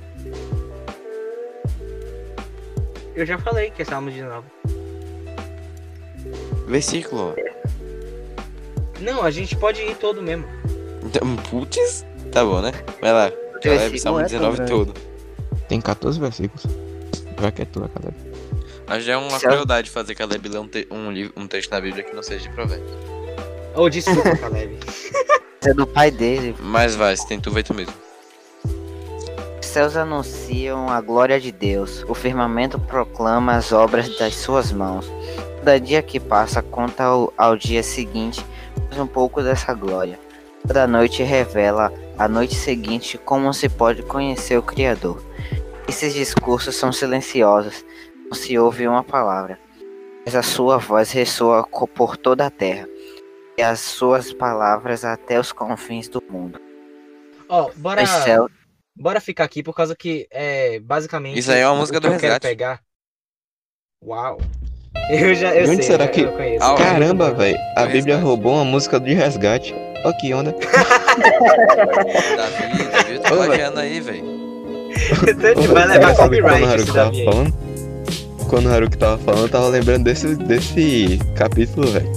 [3.16, 4.46] Eu já falei que é Salmo 19.
[6.68, 7.34] Versículo.
[9.00, 10.46] Não, a gente pode ir todo mesmo.
[11.02, 12.70] Então, Putz, tá bom, né?
[13.00, 13.32] Vai lá.
[13.60, 14.70] Caleb, Salmo é tão 19 grande.
[14.70, 14.94] todo.
[15.68, 16.64] Tem 14 versículos.
[17.40, 18.14] Já que é tua, Caleb.
[18.86, 19.50] Mas já é uma Céu.
[19.50, 22.48] crueldade fazer Caleb ler um, te- um, livro, um texto na Bíblia que não seja
[22.48, 22.92] de provérbios.
[23.74, 24.78] Ô, desculpa, Caleb.
[25.64, 26.54] É do pai dele.
[26.60, 27.92] Mas vai, se tem tu, vai tu mesmo.
[29.76, 32.02] Os céus anunciam a glória de Deus.
[32.08, 35.06] O firmamento proclama as obras das suas mãos.
[35.58, 38.42] Cada dia que passa conta ao, ao dia seguinte
[38.88, 40.18] mais um pouco dessa glória.
[40.66, 45.22] Cada noite revela a noite seguinte como se pode conhecer o Criador.
[45.86, 47.84] Esses discursos são silenciosos,
[48.24, 49.60] não se ouve uma palavra,
[50.24, 52.88] mas a sua voz ressoa por toda a terra,
[53.58, 56.58] e as suas palavras até os confins do mundo.
[57.46, 58.50] Ó, bora, Os céus
[58.96, 61.38] bora ficar aqui por causa que é basicamente.
[61.38, 62.46] Isso aí é uma música que do eu quero Resgate.
[62.48, 62.80] pegar.
[64.04, 64.38] Uau.
[65.10, 66.64] Eu já eu De onde sei, será eu, que- eu conheço.
[66.64, 67.58] Ah, Caramba, velho.
[67.76, 68.22] A Do Bíblia resgate.
[68.22, 69.74] roubou uma música de resgate.
[70.04, 70.52] Ó que onda.
[72.36, 74.36] Davi, Davi, tá plagiando aí, velho.
[75.28, 77.24] Então, vai levar Sabe quando o copyright esse Davi aí.
[77.26, 77.54] falando?
[78.48, 82.10] Quando o Haruki tava falando, eu tava lembrando desse, desse capítulo, velho.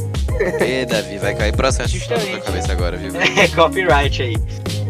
[0.62, 3.12] Ê, Davi, vai cair processo na tua cabeça agora, viu?
[3.38, 4.36] É, copyright aí.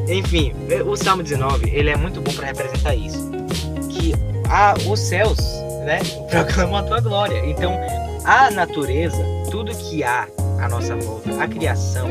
[0.09, 0.53] Enfim,
[0.85, 3.29] o Salmo 19, ele é muito bom pra representar isso.
[3.89, 4.13] Que
[4.49, 5.37] a, os céus,
[5.85, 7.45] né, proclamam a tua glória.
[7.45, 7.79] Então,
[8.25, 10.27] a natureza, tudo que há
[10.59, 12.07] à nossa volta, a criação,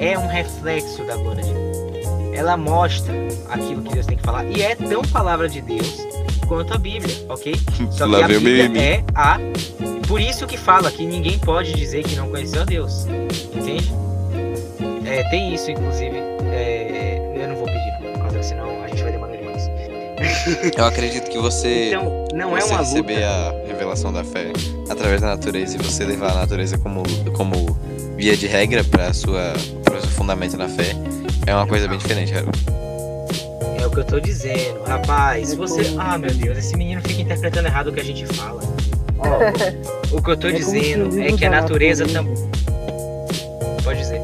[0.00, 1.78] é um reflexo da glória de Deus.
[2.34, 3.14] Ela mostra
[3.48, 4.44] aquilo que Deus tem que falar.
[4.44, 6.06] E é tão palavra de Deus
[6.46, 7.54] quanto a Bíblia, ok?
[7.90, 9.38] Só que a Bíblia é a.
[10.06, 13.06] Por isso que fala que ninguém pode dizer que não conheceu a Deus.
[13.54, 13.92] Entende?
[15.04, 16.37] É, tem isso, inclusive.
[20.76, 23.26] Eu acredito que você, Então, não é você uma receber luta.
[23.28, 24.52] a revelação da fé
[24.88, 27.02] através da natureza e você levar a natureza como,
[27.36, 27.76] como
[28.16, 29.52] via de regra para sua
[29.84, 30.94] para o seu fundamento na fé
[31.46, 32.46] é uma coisa bem diferente, cara.
[33.80, 34.82] É o que eu tô dizendo.
[34.86, 35.82] Rapaz, É você.
[35.98, 38.60] Ah, meu Deus, esse menino fica interpretando errado o que a gente fala.
[39.18, 42.34] Ó, o que eu tô É dizendo é que a natureza também.
[43.84, 44.22] Pode dizer.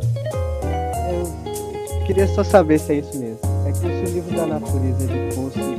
[1.03, 3.39] Eu queria só saber se é isso mesmo.
[3.67, 5.74] É como se o livro da natureza ele fosse, ele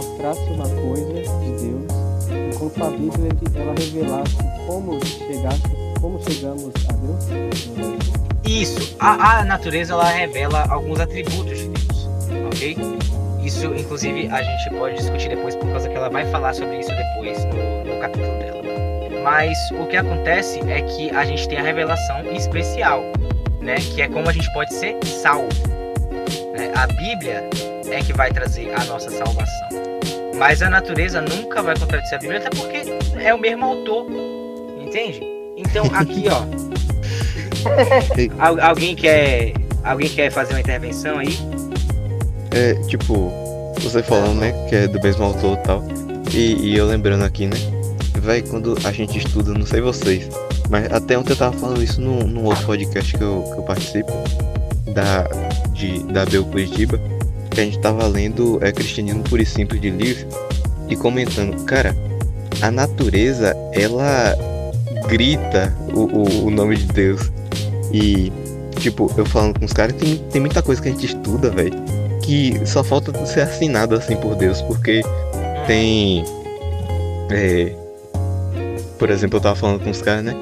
[0.00, 1.92] mostrasse uma coisa de Deus,
[2.54, 4.36] enquanto a Bíblia ela revelasse
[4.66, 5.62] como chegasse,
[6.00, 7.70] como chegamos a Deus.
[8.46, 12.08] Isso, a, a natureza ela revela alguns atributos de Deus,
[12.46, 12.76] ok?
[13.44, 16.90] Isso, inclusive, a gente pode discutir depois por causa que ela vai falar sobre isso
[16.90, 18.62] depois no, no capítulo dela.
[19.22, 23.02] Mas o que acontece é que a gente tem a revelação especial,
[23.60, 23.74] né?
[23.76, 25.48] Que é como a gente pode ser salvo.
[26.56, 26.72] né?
[26.74, 27.48] A Bíblia
[27.90, 29.68] é que vai trazer a nossa salvação.
[30.38, 32.82] Mas a natureza nunca vai contradizer a Bíblia, até porque
[33.22, 34.06] é o mesmo autor,
[34.80, 35.20] entende?
[35.56, 36.42] Então aqui, ó,
[38.38, 39.52] Al- alguém quer
[39.84, 41.38] alguém quer fazer uma intervenção aí?
[42.52, 43.30] É, tipo,
[43.80, 45.84] você falando, né, que é do mesmo autor e tal.
[46.32, 47.56] E, e eu lembrando aqui, né?
[48.18, 50.28] Véi, quando a gente estuda, não sei vocês,
[50.68, 53.62] mas até ontem eu tava falando isso num, num outro podcast que eu, que eu
[53.62, 54.12] participo,
[54.94, 55.24] da,
[55.72, 57.00] de, da Bel Curitiba,
[57.50, 60.26] que a gente tava lendo é, Cristianismo Puro e Simples de Lewis
[60.88, 61.94] e comentando, cara,
[62.60, 64.36] a natureza, ela
[65.08, 67.30] grita o, o, o nome de Deus.
[67.92, 68.32] E,
[68.78, 72.00] tipo, eu falando com os caras, tem, tem muita coisa que a gente estuda, velho
[72.30, 75.02] que só falta ser assinado assim por Deus, porque
[75.66, 76.24] tem
[77.30, 77.74] É,
[78.98, 80.36] por exemplo, eu tava falando com os caras, né?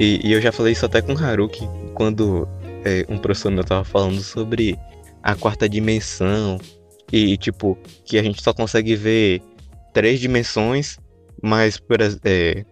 [0.00, 2.48] E, e eu já falei isso até com o Haruki, quando
[2.84, 4.78] é, um professor meu tava falando sobre
[5.22, 6.58] a quarta dimensão.
[7.12, 9.42] E, tipo, que a gente só consegue ver
[9.94, 10.98] três dimensões,
[11.42, 12.64] mas, por, é,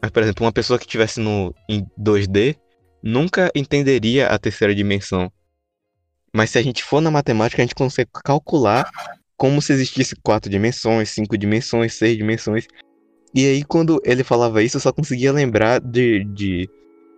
[0.00, 2.56] mas, por exemplo, uma pessoa que estivesse no, em 2D
[3.02, 5.30] nunca entenderia a terceira dimensão.
[6.32, 8.88] Mas se a gente for na matemática, a gente consegue calcular
[9.36, 12.66] como se existisse quatro dimensões, cinco dimensões, seis dimensões.
[13.34, 16.70] E aí, quando ele falava isso, eu só conseguia lembrar de, de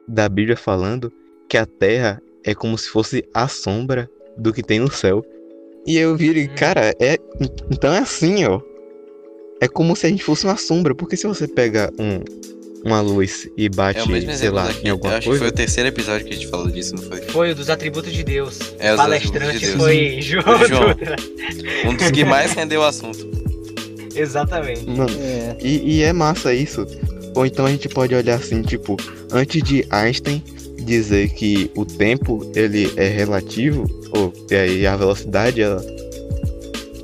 [0.09, 1.13] da Bíblia falando
[1.49, 5.25] que a Terra é como se fosse a sombra do que tem no céu.
[5.87, 7.19] E eu vi, ele, cara, é
[7.71, 8.61] então é assim, ó.
[9.61, 12.21] É como se a gente fosse uma sombra, porque se você pega um,
[12.85, 14.85] uma luz e bate, É sei lá, daqui.
[14.85, 16.95] em Eu alguma acho que foi coisa, o terceiro episódio que a gente falou disso,
[16.95, 17.21] não foi?
[17.23, 18.59] Foi o dos atributos de Deus.
[18.79, 19.77] É, o os palestrante de Deus.
[19.77, 20.67] foi João.
[20.69, 20.89] João.
[21.87, 23.27] Um dos que mais rendeu o assunto.
[24.15, 24.87] Exatamente.
[24.89, 26.87] Mano, É, E, e é massa isso.
[27.35, 28.97] Ou então a gente pode olhar assim, tipo,
[29.33, 30.43] antes de Einstein
[30.85, 35.85] dizer que o tempo ele é relativo, ou e aí a velocidade ela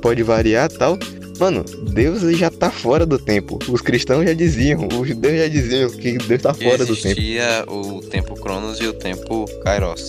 [0.01, 0.97] pode variar e tal.
[1.39, 3.57] Mano, Deus já tá fora do tempo.
[3.67, 7.19] Os cristãos já diziam, os judeus já diziam que Deus tá fora do tempo.
[7.19, 10.07] existia o tempo Cronos e o tempo Kairos.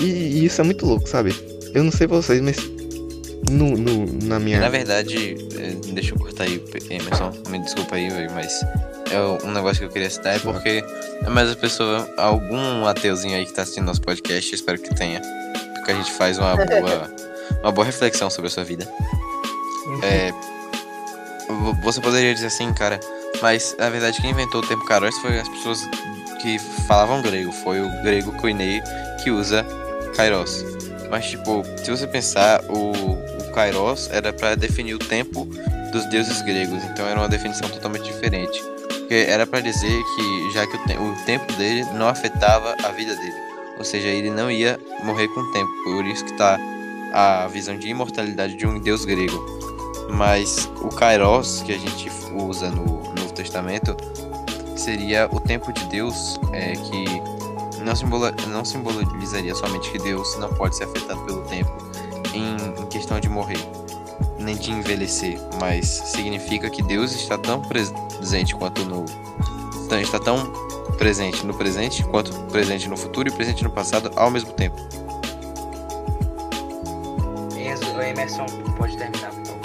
[0.00, 1.34] E, e isso é muito louco, sabe?
[1.74, 2.56] Eu não sei vocês, mas
[3.50, 4.60] no, no, na minha.
[4.60, 8.60] na verdade, eh, deixa eu cortar aí, Emerson, me desculpa aí, mas
[9.10, 10.84] é um negócio que eu queria citar é porque
[11.24, 15.20] é mais a pessoa, algum ateuzinho aí que tá assistindo nosso podcast, espero que tenha,
[15.74, 17.10] porque a gente faz uma boa,
[17.62, 18.86] uma boa reflexão sobre a sua vida.
[20.02, 20.32] É,
[21.48, 23.00] vo- você poderia dizer assim, cara,
[23.42, 25.80] mas na verdade quem inventou o termo Kairos foi as pessoas
[26.40, 28.80] que falavam grego, foi o grego Koinei
[29.22, 29.64] que usa
[30.16, 30.64] Kairos.
[31.10, 35.44] Mas tipo, se você pensar, o, o Kairos era para definir o tempo
[35.92, 38.62] dos deuses gregos, então era uma definição totalmente diferente.
[39.10, 42.90] Porque era para dizer que já que o, te- o tempo dele não afetava a
[42.90, 43.34] vida dele,
[43.76, 45.68] ou seja, ele não ia morrer com o tempo.
[45.82, 46.56] Por isso que tá
[47.12, 49.44] a visão de imortalidade de um deus grego.
[50.10, 53.96] Mas o Kairos que a gente usa no Novo Testamento
[54.76, 57.04] seria o tempo de Deus é, que
[57.82, 61.72] não, simbola, não simbolizaria somente que Deus não pode ser afetado pelo tempo
[62.32, 63.58] em, em questão de morrer,
[64.40, 69.04] nem de envelhecer, mas significa que Deus está tão presente quanto no.
[70.00, 70.50] está tão
[70.98, 74.76] presente no presente quanto presente no futuro e presente no passado ao mesmo tempo.
[77.56, 79.60] Enzo, Emerson, pode terminar, por favor.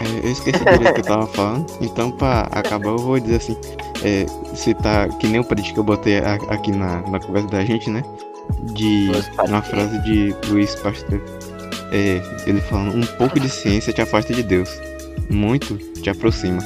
[0.00, 3.56] É, eu esqueci direito que eu tava falando, então pra acabar eu vou dizer assim,
[4.04, 7.90] é, citar que nem o print que eu botei aqui na, na conversa da gente,
[7.90, 8.02] né?
[8.62, 9.10] De
[9.48, 11.20] uma frase de Luiz Pasteur.
[11.96, 14.68] É, ele falando, um pouco de ciência te afasta de Deus.
[15.30, 16.60] Muito te aproxima.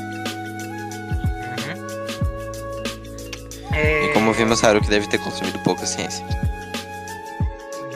[3.72, 4.07] É...
[4.07, 6.24] E como vimos, Haruki deve ter consumido pouca ciência.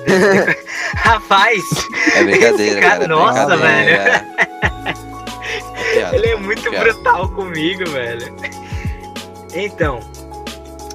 [0.96, 1.62] Rapaz,
[2.14, 3.04] É brincadeira, cara- cara.
[3.04, 4.26] é nossa, brincadeira.
[5.74, 6.92] É piada, ele é mano, muito piada.
[6.92, 8.36] brutal comigo, velho.
[9.54, 10.00] Então,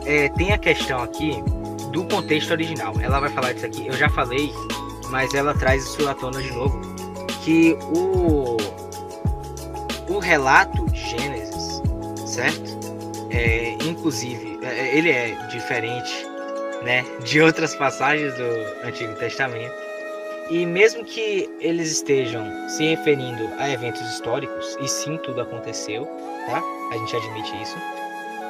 [0.06, 1.44] é, tem a questão aqui
[1.92, 2.94] do contexto original.
[3.02, 4.52] Ela vai falar disso aqui, eu já falei,
[5.10, 6.80] mas ela traz isso à tona de novo.
[7.44, 8.58] Que o,
[10.10, 11.82] o relato de Gênesis,
[12.26, 12.78] certo?
[13.30, 16.26] É, inclusive, é, ele é diferente
[16.84, 19.74] né, de outras passagens do Antigo Testamento.
[20.50, 26.06] E mesmo que eles estejam se referindo a eventos históricos, e sim tudo aconteceu,
[26.46, 26.64] tá?
[26.92, 27.76] A gente admite isso.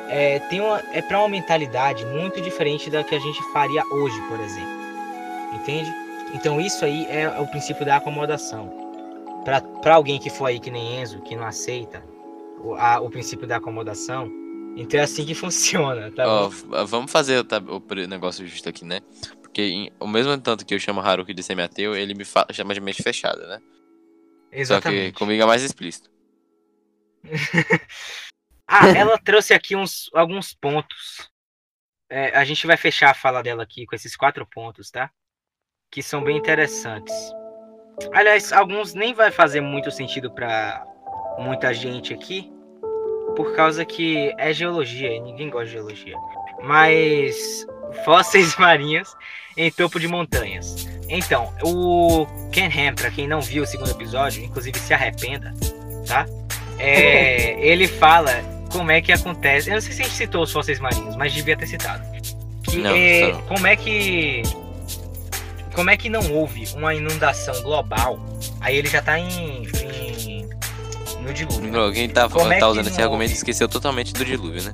[0.09, 4.21] É, tem uma, é para uma mentalidade muito diferente da que a gente faria hoje,
[4.29, 4.77] por exemplo.
[5.53, 5.91] Entende?
[6.33, 8.85] Então isso aí é o princípio da acomodação.
[9.81, 12.03] Para alguém que for aí que nem Enzo, que não aceita
[12.59, 14.29] o, a- o princípio da acomodação,
[14.75, 18.83] então é assim que funciona, tá v- vamos fazer o, tab- o negócio justo aqui,
[18.83, 18.99] né?
[19.41, 22.81] Porque em- o mesmo tanto que eu chamo Haruki de semi-ateu, ele me chama de
[22.81, 23.61] mente fechada, né?
[24.51, 25.13] Só que Exatamente.
[25.13, 26.09] comigo é mais explícito.
[28.69, 31.29] Ah, ela trouxe aqui uns, alguns pontos.
[32.09, 35.09] É, a gente vai fechar a fala dela aqui com esses quatro pontos, tá?
[35.91, 37.15] Que são bem interessantes.
[38.13, 40.85] Aliás, alguns nem vai fazer muito sentido para
[41.39, 42.51] muita gente aqui,
[43.35, 46.15] por causa que é geologia e ninguém gosta de geologia.
[46.63, 47.65] Mas
[48.03, 49.15] fósseis marinhos
[49.55, 50.87] em topo de montanhas.
[51.09, 55.53] Então, o Ken Ham, pra quem não viu o segundo episódio, inclusive se arrependa,
[56.05, 56.25] tá?
[56.77, 58.31] É, ele fala
[58.71, 59.69] como é que acontece.
[59.69, 62.03] Eu não sei se a gente citou os fósseis marinhos, mas devia ter citado.
[62.63, 64.43] Que Não, é, como é que
[65.77, 68.19] como é que não houve uma inundação global?
[68.59, 70.49] Aí ele já tá em, em-
[71.21, 72.09] no dilúvio.
[72.11, 73.33] Tá, Como é tá que usando esse argumento houve?
[73.37, 74.73] esqueceu totalmente do dilúvio, né?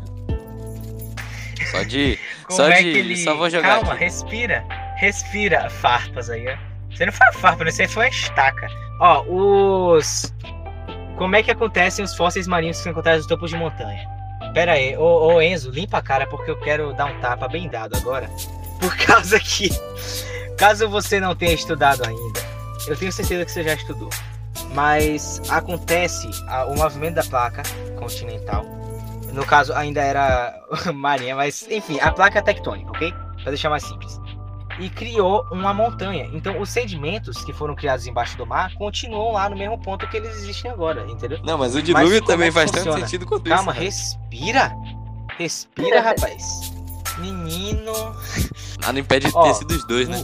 [1.71, 2.17] Só de.
[2.49, 2.87] Só é de.
[2.87, 3.17] ele...
[3.17, 4.05] Só vou jogar Calma, aqui.
[4.05, 4.63] respira.
[4.95, 6.55] Respira, farpas aí, ó.
[6.95, 7.71] Você não foi farpa, né?
[7.71, 8.67] Você foi uma estaca.
[9.01, 10.33] Ó, os...
[11.17, 14.07] Como é que acontecem os fósseis marinhos que são encontrados nos topos de montanha?
[14.53, 17.67] Pera aí, ô, ô Enzo, limpa a cara porque eu quero dar um tapa bem
[17.67, 18.29] dado agora.
[18.79, 19.69] Por causa que,
[20.63, 22.39] caso você não tenha estudado ainda,
[22.87, 24.09] eu tenho certeza que você já estudou.
[24.73, 27.63] Mas acontece a- o movimento da placa
[27.99, 28.63] continental.
[29.33, 30.53] No caso, ainda era
[30.95, 33.13] marinha, mas enfim, a placa tectônica, ok?
[33.41, 34.21] Pra deixar mais simples.
[34.79, 36.29] E criou uma montanha.
[36.33, 40.15] Então, os sedimentos que foram criados embaixo do mar continuam lá no mesmo ponto que
[40.15, 41.39] eles existem agora, entendeu?
[41.43, 43.05] Não, mas o dilúvio como também é faz tanto funciona?
[43.05, 43.79] sentido quanto Calma, isso.
[43.81, 43.85] né?
[43.85, 44.71] respira.
[45.37, 46.71] Respira, rapaz.
[47.17, 47.91] Menino.
[48.79, 50.23] Nada impede de ter sido os dois, né?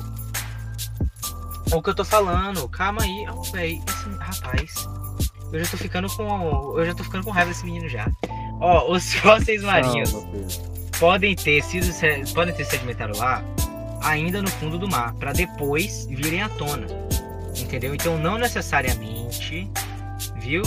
[1.72, 3.26] O, o que eu tô falando, calma aí.
[3.30, 4.88] Oh, véi, esse rapaz.
[5.52, 6.78] Eu já tô ficando com.
[6.78, 8.08] Eu já tô ficando com raiva desse menino já.
[8.60, 10.14] Ó, os fósseis marinhos
[11.00, 11.88] podem ter sido
[12.34, 13.42] podem ter sedimentado lá
[14.02, 16.88] ainda no fundo do mar para depois virem à tona
[17.58, 19.70] entendeu então não necessariamente
[20.42, 20.62] viu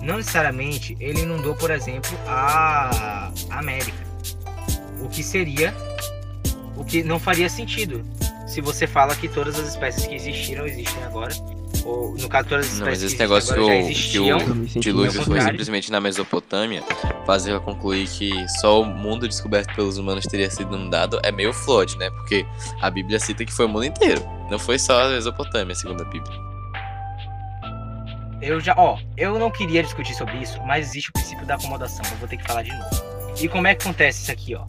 [0.00, 4.04] não necessariamente ele inundou por exemplo a América
[5.00, 5.74] o que seria
[6.76, 8.04] o que não faria sentido
[8.54, 11.34] se você fala que todas as espécies que existiram existem agora
[11.84, 13.54] ou no caso todas as Não, mas espécies esse que negócio
[14.64, 16.82] que o- dilúvio foi simplesmente na Mesopotâmia,
[17.26, 21.98] fazer concluir que só o mundo descoberto pelos humanos teria sido inundado é meio flood,
[21.98, 22.08] né?
[22.10, 22.46] Porque
[22.80, 24.22] a Bíblia cita que foi o mundo inteiro.
[24.50, 26.38] Não foi só a Mesopotâmia, segundo a Bíblia.
[28.40, 32.04] Eu já, ó, eu não queria discutir sobre isso, mas existe o princípio da acomodação.
[32.12, 32.90] Eu vou ter que falar de novo.
[33.40, 34.64] E como é que acontece isso aqui, ó?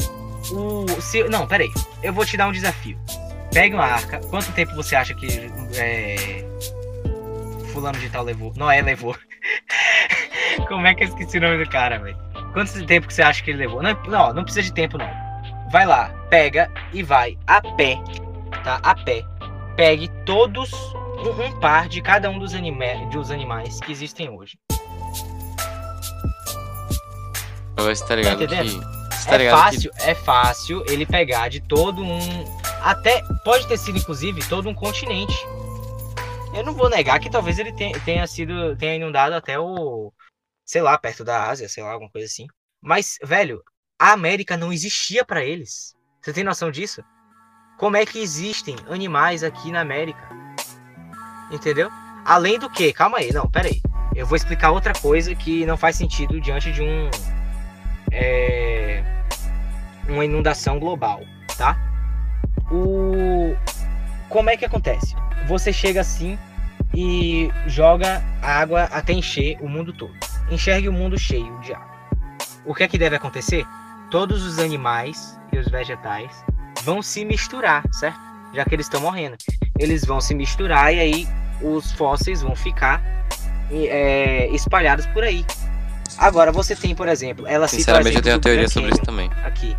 [0.52, 1.70] O, se, não, peraí.
[2.02, 2.98] Eu vou te dar um desafio.
[3.56, 4.20] Pegue uma arca.
[4.30, 6.46] Quanto tempo você acha que é,
[7.72, 8.52] fulano de tal levou?
[8.58, 9.16] Noé levou.
[10.68, 12.18] como é que eu esqueci o nome do cara, velho?
[12.52, 13.82] Quanto tempo que você acha que ele levou?
[13.82, 15.10] Não, não, não precisa de tempo não.
[15.72, 17.98] Vai lá, pega e vai a pé,
[18.62, 18.82] tá?
[18.84, 19.24] A pé.
[19.78, 22.52] Pegue todos um, um par de cada um dos,
[23.10, 24.60] dos animais que existem hoje.
[27.78, 29.05] Mas você tá ligado que.
[29.26, 32.20] Tá é ligado fácil, é fácil ele pegar de todo um.
[32.82, 35.36] Até pode ter sido, inclusive, todo um continente.
[36.54, 38.76] Eu não vou negar que talvez ele tenha, sido.
[38.78, 40.14] tenha inundado até o.
[40.66, 42.48] sei lá, perto da Ásia, sei lá, alguma coisa assim.
[42.82, 43.62] Mas, velho,
[44.00, 45.96] a América não existia pra eles.
[46.22, 47.04] Você tem noção disso?
[47.78, 50.30] Como é que existem animais aqui na América?
[51.52, 51.90] Entendeu?
[52.24, 53.82] Além do que, calma aí, não, pera aí.
[54.16, 57.10] Eu vou explicar outra coisa que não faz sentido diante de um.
[58.12, 58.85] É,
[60.08, 61.22] uma inundação global,
[61.58, 61.78] tá?
[62.72, 63.56] O
[64.30, 65.16] como é que acontece?
[65.48, 66.38] Você chega assim
[66.94, 70.14] e joga a água até encher o mundo todo.
[70.50, 71.96] Enxergue o mundo cheio de água.
[72.66, 73.66] O que é que deve acontecer?
[74.10, 76.32] Todos os animais e os vegetais
[76.84, 78.20] vão se misturar, certo?
[78.54, 79.38] Já que eles estão morrendo.
[79.78, 81.28] Eles vão se misturar e aí
[81.62, 83.02] os fósseis vão ficar
[83.72, 85.46] é, espalhados por aí.
[86.18, 89.30] Agora você tem, por exemplo, ela Sinceramente, eu tenho uma teoria sobre isso também.
[89.44, 89.76] aqui.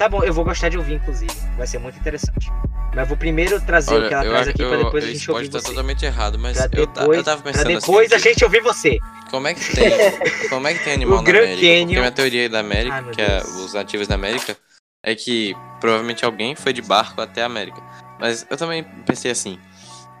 [0.00, 1.30] Tá bom, eu vou gostar de ouvir, inclusive.
[1.58, 2.50] Vai ser muito interessante.
[2.94, 5.06] Mas vou primeiro trazer o que ela eu traz aqui que pra eu, depois a
[5.08, 5.68] gente pode ouvir estar você.
[5.68, 8.62] totalmente errado, mas Pra eu, depois, eu tava pra pensando depois a assim, gente ouvir
[8.62, 8.98] você.
[9.30, 10.48] Como é que tem.
[10.48, 11.60] como é que tem animal O na Grand América?
[11.60, 14.56] Porque Canyon- minha teoria da América, Ai, que é os nativos da América,
[15.04, 17.82] é que provavelmente alguém foi de barco até a América.
[18.18, 19.58] Mas eu também pensei assim,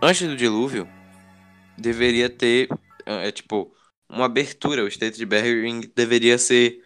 [0.02, 0.86] antes do dilúvio,
[1.78, 2.68] deveria ter,
[3.06, 3.72] é, tipo,
[4.10, 4.84] uma abertura.
[4.84, 6.79] O estreito de Bering deveria ser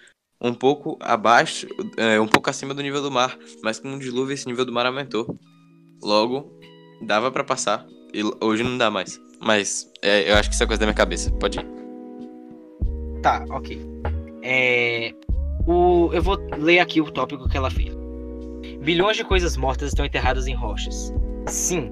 [0.45, 1.67] um pouco abaixo,
[1.97, 3.37] é, um pouco acima do nível do mar.
[3.63, 5.39] Mas com o dilúvio esse nível do mar aumentou.
[6.03, 6.53] Logo,
[7.01, 7.87] dava pra passar.
[8.13, 9.19] E hoje não dá mais.
[9.41, 11.33] Mas é, eu acho que isso é coisa da minha cabeça.
[11.33, 11.67] Pode ir.
[13.23, 13.81] Tá, ok.
[14.43, 15.15] É,
[15.67, 17.95] o, eu vou ler aqui o tópico que ela fez.
[18.83, 21.11] Bilhões de coisas mortas estão enterradas em rochas.
[21.47, 21.91] Sim,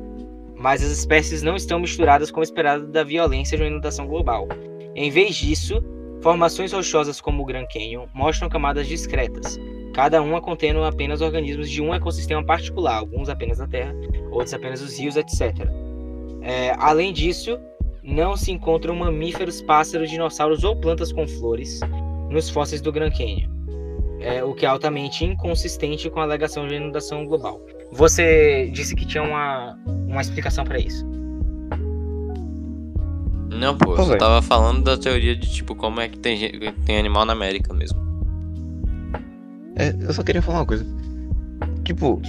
[0.54, 4.46] mas as espécies não estão misturadas como esperado da violência de uma inundação global.
[4.94, 5.82] Em vez disso,
[6.22, 9.58] formações rochosas como o Grand Canyon mostram camadas discretas,
[9.92, 13.92] cada uma contendo apenas organismos de um ecossistema particular, alguns apenas da Terra,
[14.30, 15.68] outros apenas os rios, etc.
[16.40, 17.58] É, além disso,
[18.02, 21.80] não se encontram mamíferos, pássaros, dinossauros ou plantas com flores
[22.30, 23.50] nos fósseis do Grand Canyon,
[24.20, 27.60] é, o que é altamente inconsistente com a alegação de inundação global.
[27.92, 29.76] Você disse que tinha uma,
[30.08, 31.04] uma explicação para isso.
[33.58, 34.18] Não, pô, eu velho.
[34.18, 36.38] tava falando da teoria de tipo como é que tem,
[36.84, 38.00] tem animal na América mesmo.
[39.76, 40.84] É, eu só queria falar uma coisa.
[41.84, 42.20] Tipo,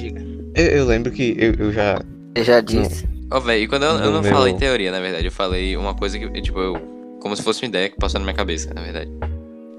[0.55, 2.01] eu, eu lembro que eu, eu já.
[2.35, 3.07] Eu já disse.
[3.31, 5.93] Ó, velho, e quando eu, eu não meu- falei teoria, na verdade, eu falei uma
[5.93, 8.81] coisa que, tipo, eu como se fosse uma ideia que passou na minha cabeça, na
[8.81, 9.09] verdade.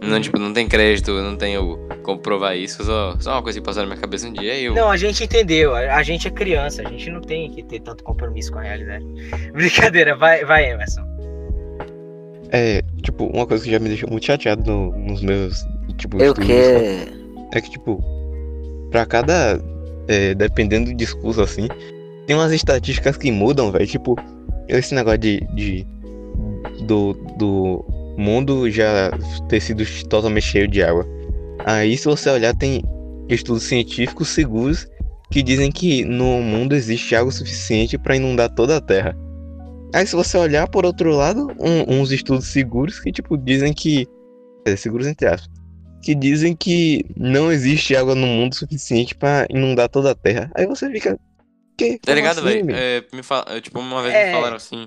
[0.03, 0.21] Não, Uhum.
[0.21, 3.65] tipo, não tem crédito, eu não tenho como provar isso, só, só uma coisa que
[3.65, 4.75] passou na minha cabeça um dia e eu.
[4.75, 5.75] Não, a gente entendeu.
[5.75, 8.63] A, a gente é criança, a gente não tem que ter tanto compromisso com a
[8.63, 9.05] realidade.
[9.53, 11.03] Brincadeira, vai, vai, Emerson.
[12.51, 15.65] É, tipo, uma coisa que já me deixou muito chateado no- nos meus,
[15.99, 17.57] tipo, Eu estudos, que.
[17.57, 18.03] É que, tipo,
[18.91, 19.61] pra cada.
[20.07, 21.67] é, dependendo do discurso assim,
[22.27, 23.87] tem umas estatísticas que mudam, velho.
[23.87, 24.17] Tipo,
[24.69, 25.41] esse negócio de.
[25.55, 25.87] de
[26.87, 27.85] do, do
[28.17, 29.11] mundo já
[29.49, 31.07] ter sido totalmente cheio de água.
[31.65, 32.83] Aí, se você olhar, tem
[33.29, 34.87] estudos científicos seguros
[35.31, 39.17] que dizem que no mundo existe água suficiente pra inundar toda a Terra.
[39.95, 44.07] Aí, se você olhar por outro lado, um- uns estudos seguros que, tipo, dizem que.
[44.67, 45.53] É, seguros entre aspas
[46.03, 50.51] que dizem que não existe água no mundo suficiente pra inundar toda a Terra.
[50.55, 51.19] Aí você fica.
[51.79, 51.99] Que?
[51.99, 52.71] Tá ligado, assim, velho?
[52.77, 54.27] É, me fala, é, tipo, uma vez É.
[54.27, 54.87] me falaram assim.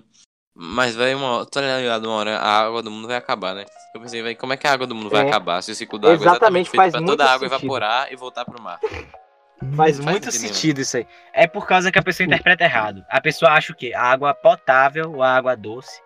[0.55, 2.05] Mas, velho, uma, tá ligado?
[2.05, 3.65] Uma hora a água do mundo vai acabar, né?
[3.95, 5.27] Eu pensei, velho, como é que a água do mundo vai É.
[5.27, 5.61] acabar?
[5.63, 6.35] Se o ciclo da água é Exatamente,
[6.67, 7.63] exatamente feito faz pra toda a água sentido.
[7.65, 8.79] evaporar e voltar pro mar.
[9.59, 11.07] Faz Faz muito sentido sentido isso aí.
[11.33, 13.03] É por causa que a pessoa interpreta errado.
[13.09, 13.91] A pessoa acha o quê?
[13.95, 15.99] A água potável ou a água doce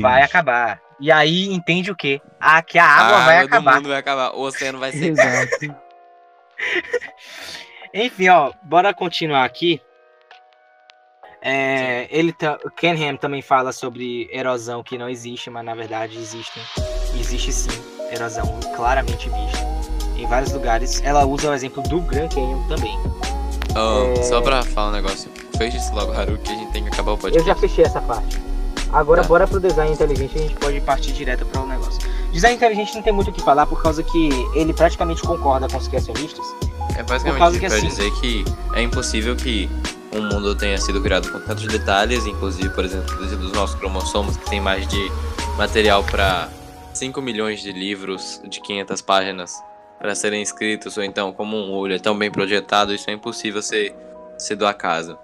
[0.00, 0.30] vai Ixi.
[0.30, 0.80] acabar.
[1.00, 2.20] E aí entende o quê?
[2.40, 3.74] Ah, que a água vai do acabar.
[3.76, 4.30] mundo vai acabar.
[4.34, 5.10] O oceano vai ser.
[5.10, 5.76] Exato.
[7.94, 9.80] Enfim, ó, bora continuar aqui.
[11.40, 16.16] É, ele tá, o Kenham também fala sobre erosão que não existe, mas na verdade
[16.16, 16.58] existe.
[17.20, 17.70] Existe sim,
[18.10, 19.73] erosão claramente vista.
[20.16, 21.00] Em vários lugares.
[21.04, 22.98] Ela usa o exemplo do Grand Canyon também.
[23.74, 24.22] Ó, É.
[24.22, 25.30] Só pra falar um negócio.
[25.58, 27.46] Fecha isso logo, Haru, que a gente tem que acabar o Eu podcast.
[27.46, 28.38] já fechei essa parte.
[28.92, 29.28] Agora Tá.
[29.28, 32.00] bora pro design inteligente, a gente pode partir direto para o negócio.
[32.32, 35.76] Design inteligente não tem muito o que falar por causa que ele praticamente concorda com
[35.76, 36.44] os criacionistas.
[36.96, 38.44] É basicamente que pra assim- dizer que
[38.74, 39.68] é impossível que
[40.12, 44.36] um mundo tenha sido criado com tantos detalhes, inclusive, por exemplo, dos dos nossos cromossomos,
[44.36, 45.10] que tem mais de
[45.56, 46.48] material para
[46.92, 49.60] 5 milhões de livros de 500 páginas
[49.98, 53.62] para serem escritos, ou então, como um olho é tão bem projetado, isso é impossível
[53.62, 53.94] ser,
[54.36, 55.18] ser do acaso.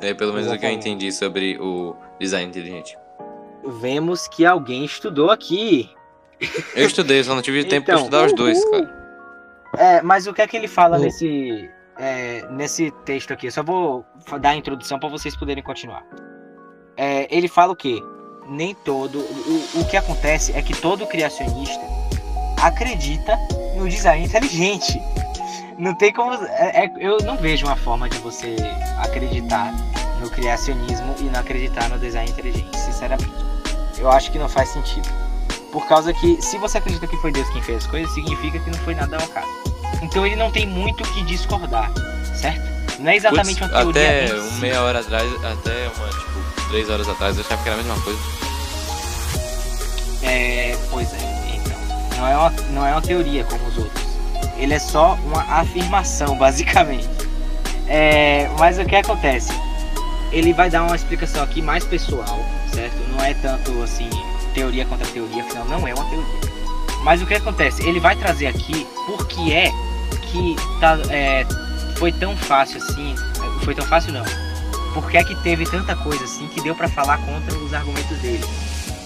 [0.00, 2.96] É pelo menos o que eu entendi sobre o design inteligente.
[3.80, 5.90] Vemos que alguém estudou aqui.
[6.74, 9.00] Eu estudei, só não tive tempo Então, estudar os dois, cara.
[9.76, 13.46] É, mas o que é que ele fala nesse, é, nesse texto aqui?
[13.48, 14.04] Eu só vou
[14.40, 16.04] dar a introdução para vocês poderem continuar.
[16.96, 18.00] É, ele fala o quê?
[18.48, 19.18] Nem todo.
[19.18, 21.99] O, o que acontece é que todo criacionista
[22.62, 23.38] acredita
[23.76, 25.00] no design inteligente.
[25.78, 26.34] Não tem como.
[26.34, 28.56] é- é- eu não vejo uma forma de você
[28.98, 29.72] acreditar
[30.20, 33.32] no criacionismo e não acreditar no design inteligente, sinceramente.
[33.98, 35.08] Eu acho que não faz sentido.
[35.72, 38.70] Por causa que, se você acredita que foi Deus quem fez as coisas, significa que
[38.70, 39.48] não foi nada ao acaso.
[40.02, 41.90] Então ele não tem muito o que discordar,
[42.34, 42.68] certo?
[42.98, 44.24] Não é exatamente Putz, uma teoria.
[44.26, 44.60] até um si.
[44.60, 48.00] meia hora atrás, até uma, tipo, três horas atrás, eu achava que era a mesma
[48.02, 48.18] coisa.
[50.22, 51.29] É, pois é.
[52.20, 54.04] Não é, uma, não é uma teoria como os outros.
[54.58, 57.08] Ele é só uma afirmação, basicamente.
[57.88, 59.50] É, mas o que acontece?
[60.30, 62.94] Ele vai dar uma explicação aqui mais pessoal, certo?
[63.10, 64.08] Não é tanto assim,
[64.54, 66.40] teoria contra teoria, afinal não é uma teoria.
[67.02, 67.82] Mas o que acontece?
[67.88, 69.70] Ele vai trazer aqui por que é
[70.30, 71.46] que tá, é,
[71.96, 73.14] foi tão fácil assim.
[73.64, 74.24] Foi tão fácil não.
[74.92, 78.18] Por que é que teve tanta coisa assim que deu pra falar contra os argumentos
[78.18, 78.44] dele?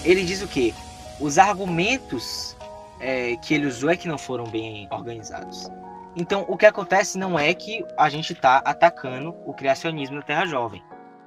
[0.03, 0.73] Ele diz o quê?
[1.19, 2.54] Os argumentos
[3.05, 5.69] é, que ele usou é que não foram bem organizados.
[6.15, 10.45] Então, o que acontece não é que a gente tá atacando o criacionismo da Terra
[10.47, 10.83] Jovem,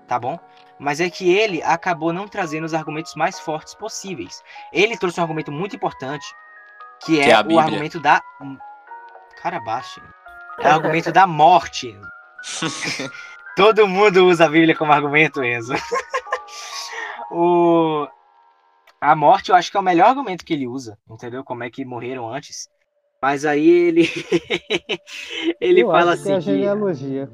[0.08, 0.40] tá bom?
[0.76, 4.42] Mas é que ele acabou não trazendo os argumentos mais fortes possíveis.
[4.72, 6.26] Ele trouxe um argumento muito importante,
[7.04, 8.20] que é, Que é a o argumento da.
[9.40, 10.02] Cara, baixa.
[10.58, 11.96] É o argumento da morte.
[13.54, 15.74] Todo mundo usa a Bíblia como argumento, Enzo.
[17.30, 18.08] o...
[19.00, 21.44] A morte eu acho que é o melhor argumento que ele usa, entendeu?
[21.44, 22.68] Como é que morreram antes.
[23.22, 24.08] Mas aí ele.
[25.60, 27.30] ele Eu fala acho que é a assim que genealogia.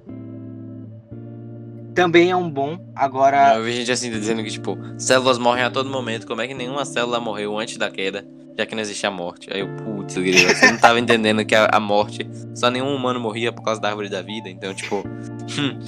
[1.95, 2.79] também é um bom.
[2.95, 3.57] Agora.
[3.57, 6.55] Eu vi gente assim dizendo que, tipo, células morrem a todo momento, como é que
[6.55, 8.27] nenhuma célula morreu antes da queda,
[8.59, 9.49] já que não existe a morte?
[9.53, 13.53] Aí eu, putz, você não tava entendendo que a, a morte, só nenhum humano morria
[13.53, 15.03] por causa da árvore da vida, então, tipo,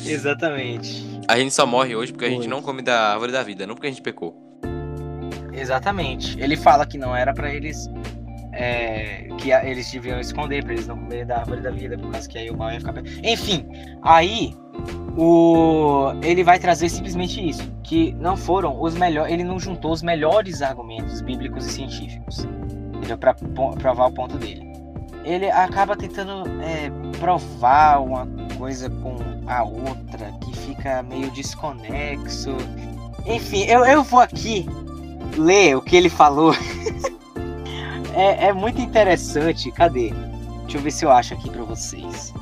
[0.07, 1.05] Exatamente.
[1.29, 2.51] a gente só morre hoje porque a gente Pois.
[2.51, 4.46] não come da árvore da vida, não porque a gente pecou.
[5.57, 6.39] Exatamente.
[6.41, 7.89] Ele fala que não era pra eles.
[8.59, 12.11] é, que a- eles deviam esconder pra eles não comerem da árvore da vida, por
[12.11, 12.95] causa que aí o mal ia ficar.
[13.23, 13.67] Enfim,
[14.01, 14.55] aí
[15.15, 20.03] o ele vai trazer simplesmente isso, que não foram os melhores, ele não juntou os
[20.03, 22.47] melhores argumentos bíblicos e científicos?
[23.21, 23.35] Para
[23.79, 24.67] provar o ponto dele.
[25.23, 28.27] Ele acaba tentando é, provar uma
[28.57, 32.57] coisa com a outra que fica meio desconexo.
[33.27, 34.67] Enfim, eu, eu vou aqui
[35.37, 36.53] ler o que ele falou.
[38.15, 39.71] é, é muito interessante.
[39.73, 40.13] Cadê?
[40.63, 42.33] Deixa eu ver se eu acho aqui pra vocês.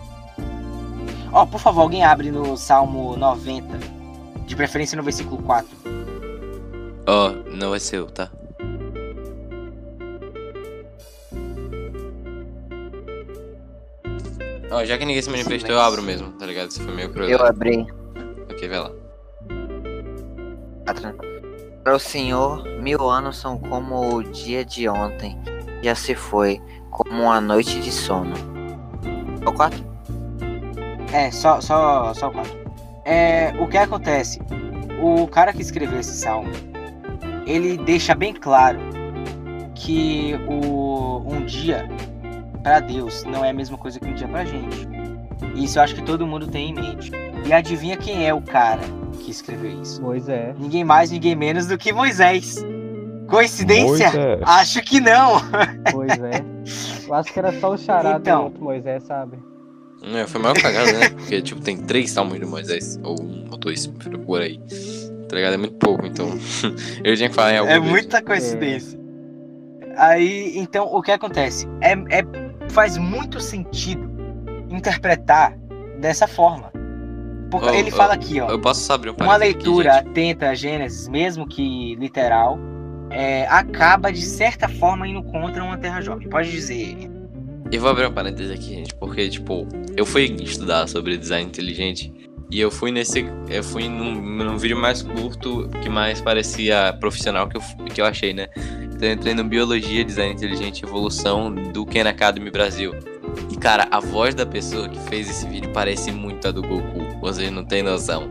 [1.33, 3.79] Ó, por favor, alguém abre no Salmo 90.
[4.47, 5.69] De preferência no versículo 4.
[7.07, 8.31] Ó, não é seu, tá?
[14.71, 16.71] Ó, já que ninguém se manifestou, eu abro mesmo, tá ligado?
[16.71, 17.29] Se foi meio cruel.
[17.29, 17.87] Eu abri.
[18.51, 18.91] Ok, vai lá.
[21.85, 25.39] Para o Senhor, mil anos são como o dia de ontem.
[25.83, 26.59] Já se foi,
[26.91, 28.35] como uma noite de sono.
[29.47, 29.85] O 4?
[31.13, 32.59] É, só, só, só o 4.
[33.05, 34.41] É, o que acontece?
[35.03, 36.51] O cara que escreveu esse salmo,
[37.47, 38.79] ele deixa bem claro
[39.75, 41.87] que o, um dia
[42.63, 44.89] para Deus não é a mesma coisa que um dia pra gente.
[45.55, 47.13] Isso eu acho que todo mundo tem em mente.
[47.47, 48.81] E adivinha quem é o cara
[49.21, 50.01] que escreveu isso?
[50.03, 50.57] Moisés.
[50.59, 52.57] Ninguém mais, ninguém menos do que Moisés.
[53.29, 54.07] Coincidência?
[54.11, 54.41] Moisés.
[54.45, 55.41] Acho que não.
[55.93, 56.45] Pois é.
[57.07, 58.39] Eu acho que era só o chará Então.
[58.41, 59.39] do outro Moisés, sabe?
[60.03, 61.09] É, foi maior cagada, né?
[61.11, 62.99] Porque, tipo, tem três salmos de Moisés.
[63.03, 64.59] Ou um, ou dois, por aí.
[65.29, 65.55] Tá ligado?
[65.55, 66.29] É muito pouco, então.
[67.03, 67.91] eu tinha que falar em algum É deles.
[67.91, 68.99] muita coincidência.
[69.97, 71.67] Aí, então, o que acontece?
[71.81, 72.25] É, é,
[72.71, 74.11] faz muito sentido
[74.69, 75.57] interpretar
[76.01, 76.71] dessa forma.
[77.61, 78.51] Porque Ó, ele ó, fala aqui, ó.
[78.51, 80.09] Eu posso abrir um Uma parênteses aqui, leitura gente?
[80.09, 82.59] atenta a Gênesis, mesmo que literal,
[83.11, 86.29] é, acaba de certa forma indo contra uma terra jovem.
[86.29, 86.97] Pode dizer.
[87.71, 92.13] Eu vou abrir um parênteses aqui, gente, porque, tipo, eu fui estudar sobre design inteligente
[92.51, 93.27] e eu fui nesse.
[93.49, 98.05] Eu fui num, num vídeo mais curto que mais parecia profissional que eu, que eu
[98.05, 98.49] achei, né?
[98.95, 102.95] Então eu entrei no Biologia, Design Inteligente e Evolução do Khan Academy Brasil.
[103.51, 107.04] E, cara, a voz da pessoa que fez esse vídeo parece muito a do Goku.
[107.25, 108.31] Vocês não têm noção.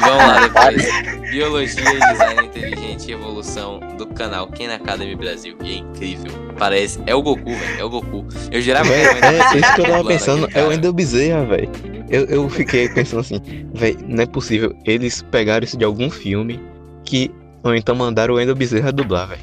[0.00, 1.30] Vão lá depois.
[1.30, 5.56] Biologia e Design Inteligente e Evolução do canal Khan Academy Brasil.
[5.62, 6.30] E é incrível.
[6.56, 7.00] Parece.
[7.04, 7.80] É o Goku, velho.
[7.80, 8.24] É o Goku.
[8.52, 10.52] Eu jurava que Véi, era o Wendell é isso que eu tava pensando, é o
[10.52, 10.68] cara.
[10.68, 11.68] Wendel Bezerra, velho.
[12.08, 13.40] Eu, eu fiquei pensando assim,
[13.74, 14.72] velho, não é possível.
[14.84, 16.60] Eles pegaram isso de algum filme
[17.04, 17.30] que.
[17.64, 19.42] Ou então mandaram o Wendel Bezerra dublar, velho.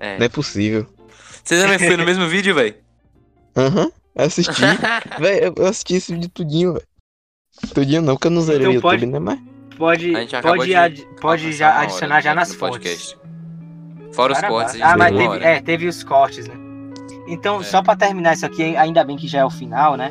[0.00, 0.18] É.
[0.18, 0.86] Não é possível.
[1.44, 2.74] Você também foi no mesmo vídeo, velho?
[3.56, 4.60] Aham, eu assisti.
[5.20, 6.84] Véi, eu- eu assisti esse vídeo tudinho, velho.
[7.74, 9.18] Tudinho não, porque eu não zerei Então o YouTube, pode- né?
[9.18, 9.38] Mas.
[9.76, 12.76] Pode, pode, de ad- pode já hora adicionar já nas fontes.
[12.78, 13.18] podcast.
[14.12, 15.44] Fora os cortes, a gente Ah, mas teve, hora.
[15.44, 16.54] é, teve os cortes, né?
[17.28, 17.62] Então, É.
[17.62, 20.10] só pra terminar isso aqui, ainda bem que já é o final, né?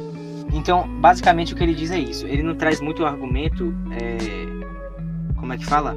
[0.53, 2.25] Então, basicamente o que ele diz é isso.
[2.25, 3.73] Ele não traz muito argumento.
[3.91, 5.95] é, Como é que fala?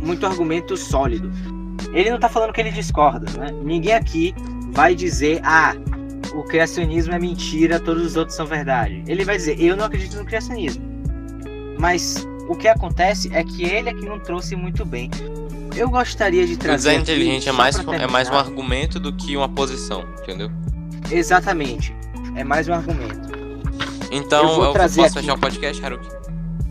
[0.00, 1.30] Muito argumento sólido.
[1.92, 3.48] Ele não tá falando que ele discorda, né?
[3.62, 4.34] Ninguém aqui
[4.72, 5.74] vai dizer, ah,
[6.36, 9.02] o criacionismo é mentira, todos os outros são verdade.
[9.06, 10.82] Ele vai dizer, eu não acredito no criacionismo.
[11.78, 15.10] Mas o que acontece é que ele é que não trouxe muito bem.
[15.74, 16.76] Eu gostaria de trazer.
[16.76, 20.50] design aqui, inteligente é mais, é mais um argumento do que uma posição, entendeu?
[21.10, 21.94] Exatamente.
[22.34, 23.36] É mais um argumento.
[24.10, 25.26] Então, Eu vou eu, trazer posso aqui.
[25.26, 26.08] fechar o podcast, Haruki?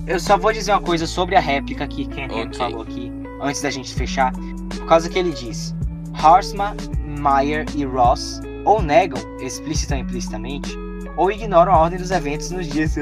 [0.08, 2.58] Eu só vou dizer uma coisa sobre a réplica que Ken Ham Ok.
[2.58, 3.12] falou aqui,
[3.42, 4.32] antes da gente fechar,
[4.70, 5.76] por causa que ele diz:
[6.24, 10.78] Horstman, Meyer e Ross ou negam, explícita ou implicitamente,
[11.16, 12.96] ou ignoram a ordem dos eventos nos dias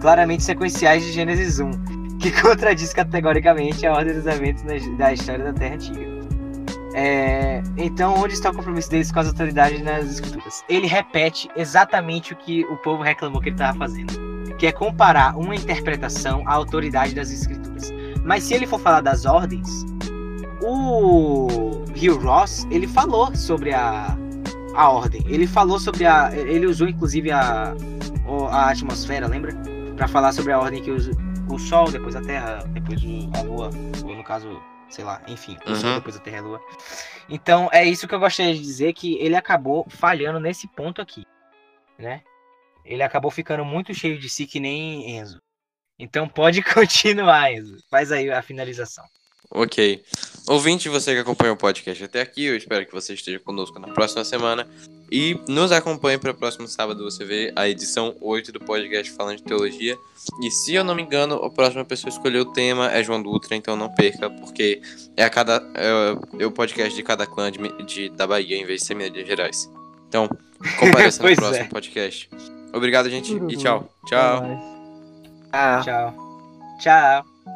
[0.00, 1.70] claramente sequenciais de Gênesis 1,
[2.18, 4.64] que contradiz categoricamente a ordem dos eventos
[4.96, 6.12] da história da Terra Antiga.
[6.94, 10.64] É, então, onde está o compromisso deles com as autoridades nas escrituras?
[10.68, 15.36] Ele repete exatamente o que o povo reclamou que ele estava fazendo que é comparar
[15.36, 17.92] uma interpretação à autoridade das escrituras.
[18.24, 19.84] Mas se ele for falar das ordens,
[20.62, 21.48] o
[21.96, 24.16] Hugh Ross, ele falou sobre a,
[24.74, 25.22] a ordem.
[25.26, 26.30] Ele falou sobre a.
[26.34, 27.74] Ele usou inclusive a,
[28.50, 29.52] a atmosfera, lembra?
[29.96, 31.08] Pra falar sobre a ordem que os,
[31.50, 33.00] o Sol, depois a Terra, depois
[33.36, 33.70] a Lua,
[34.04, 35.96] ou no caso, sei lá, enfim, o Sol, Uhum.
[35.96, 36.60] depois a Terra e a Lua.
[37.28, 41.24] Então é isso que eu gostaria de dizer, que ele acabou falhando nesse ponto aqui,
[41.98, 42.22] né?
[42.84, 45.40] Ele acabou ficando muito cheio de si que nem Enzo.
[45.98, 47.76] Então pode continuar, Enzo.
[47.90, 49.04] Faz aí a finalização.
[49.54, 50.02] Ok.
[50.48, 53.88] Ouvinte, você que acompanha o podcast até aqui, eu espero que você esteja conosco na
[53.88, 54.66] próxima semana.
[55.10, 59.36] E nos acompanhe para o próximo sábado você ver a edição 8 do podcast falando
[59.36, 59.94] de teologia.
[60.42, 63.22] E se eu não me engano, a próxima pessoa a escolher o tema é João
[63.22, 64.80] Dutra, então não perca, porque
[65.14, 68.64] é, a cada, é, é o podcast de cada clã de, de- da Bahia, em
[68.64, 69.70] vez de ser Minas Gerais.
[70.08, 70.30] Então,
[70.80, 71.68] compareça no Pois próximo é.
[71.68, 72.30] podcast.
[72.72, 73.86] Obrigado, gente, e tchau.
[74.06, 74.42] Tchau.
[75.52, 75.82] Ah.
[75.84, 76.14] Tchau.
[76.80, 77.31] Tchau.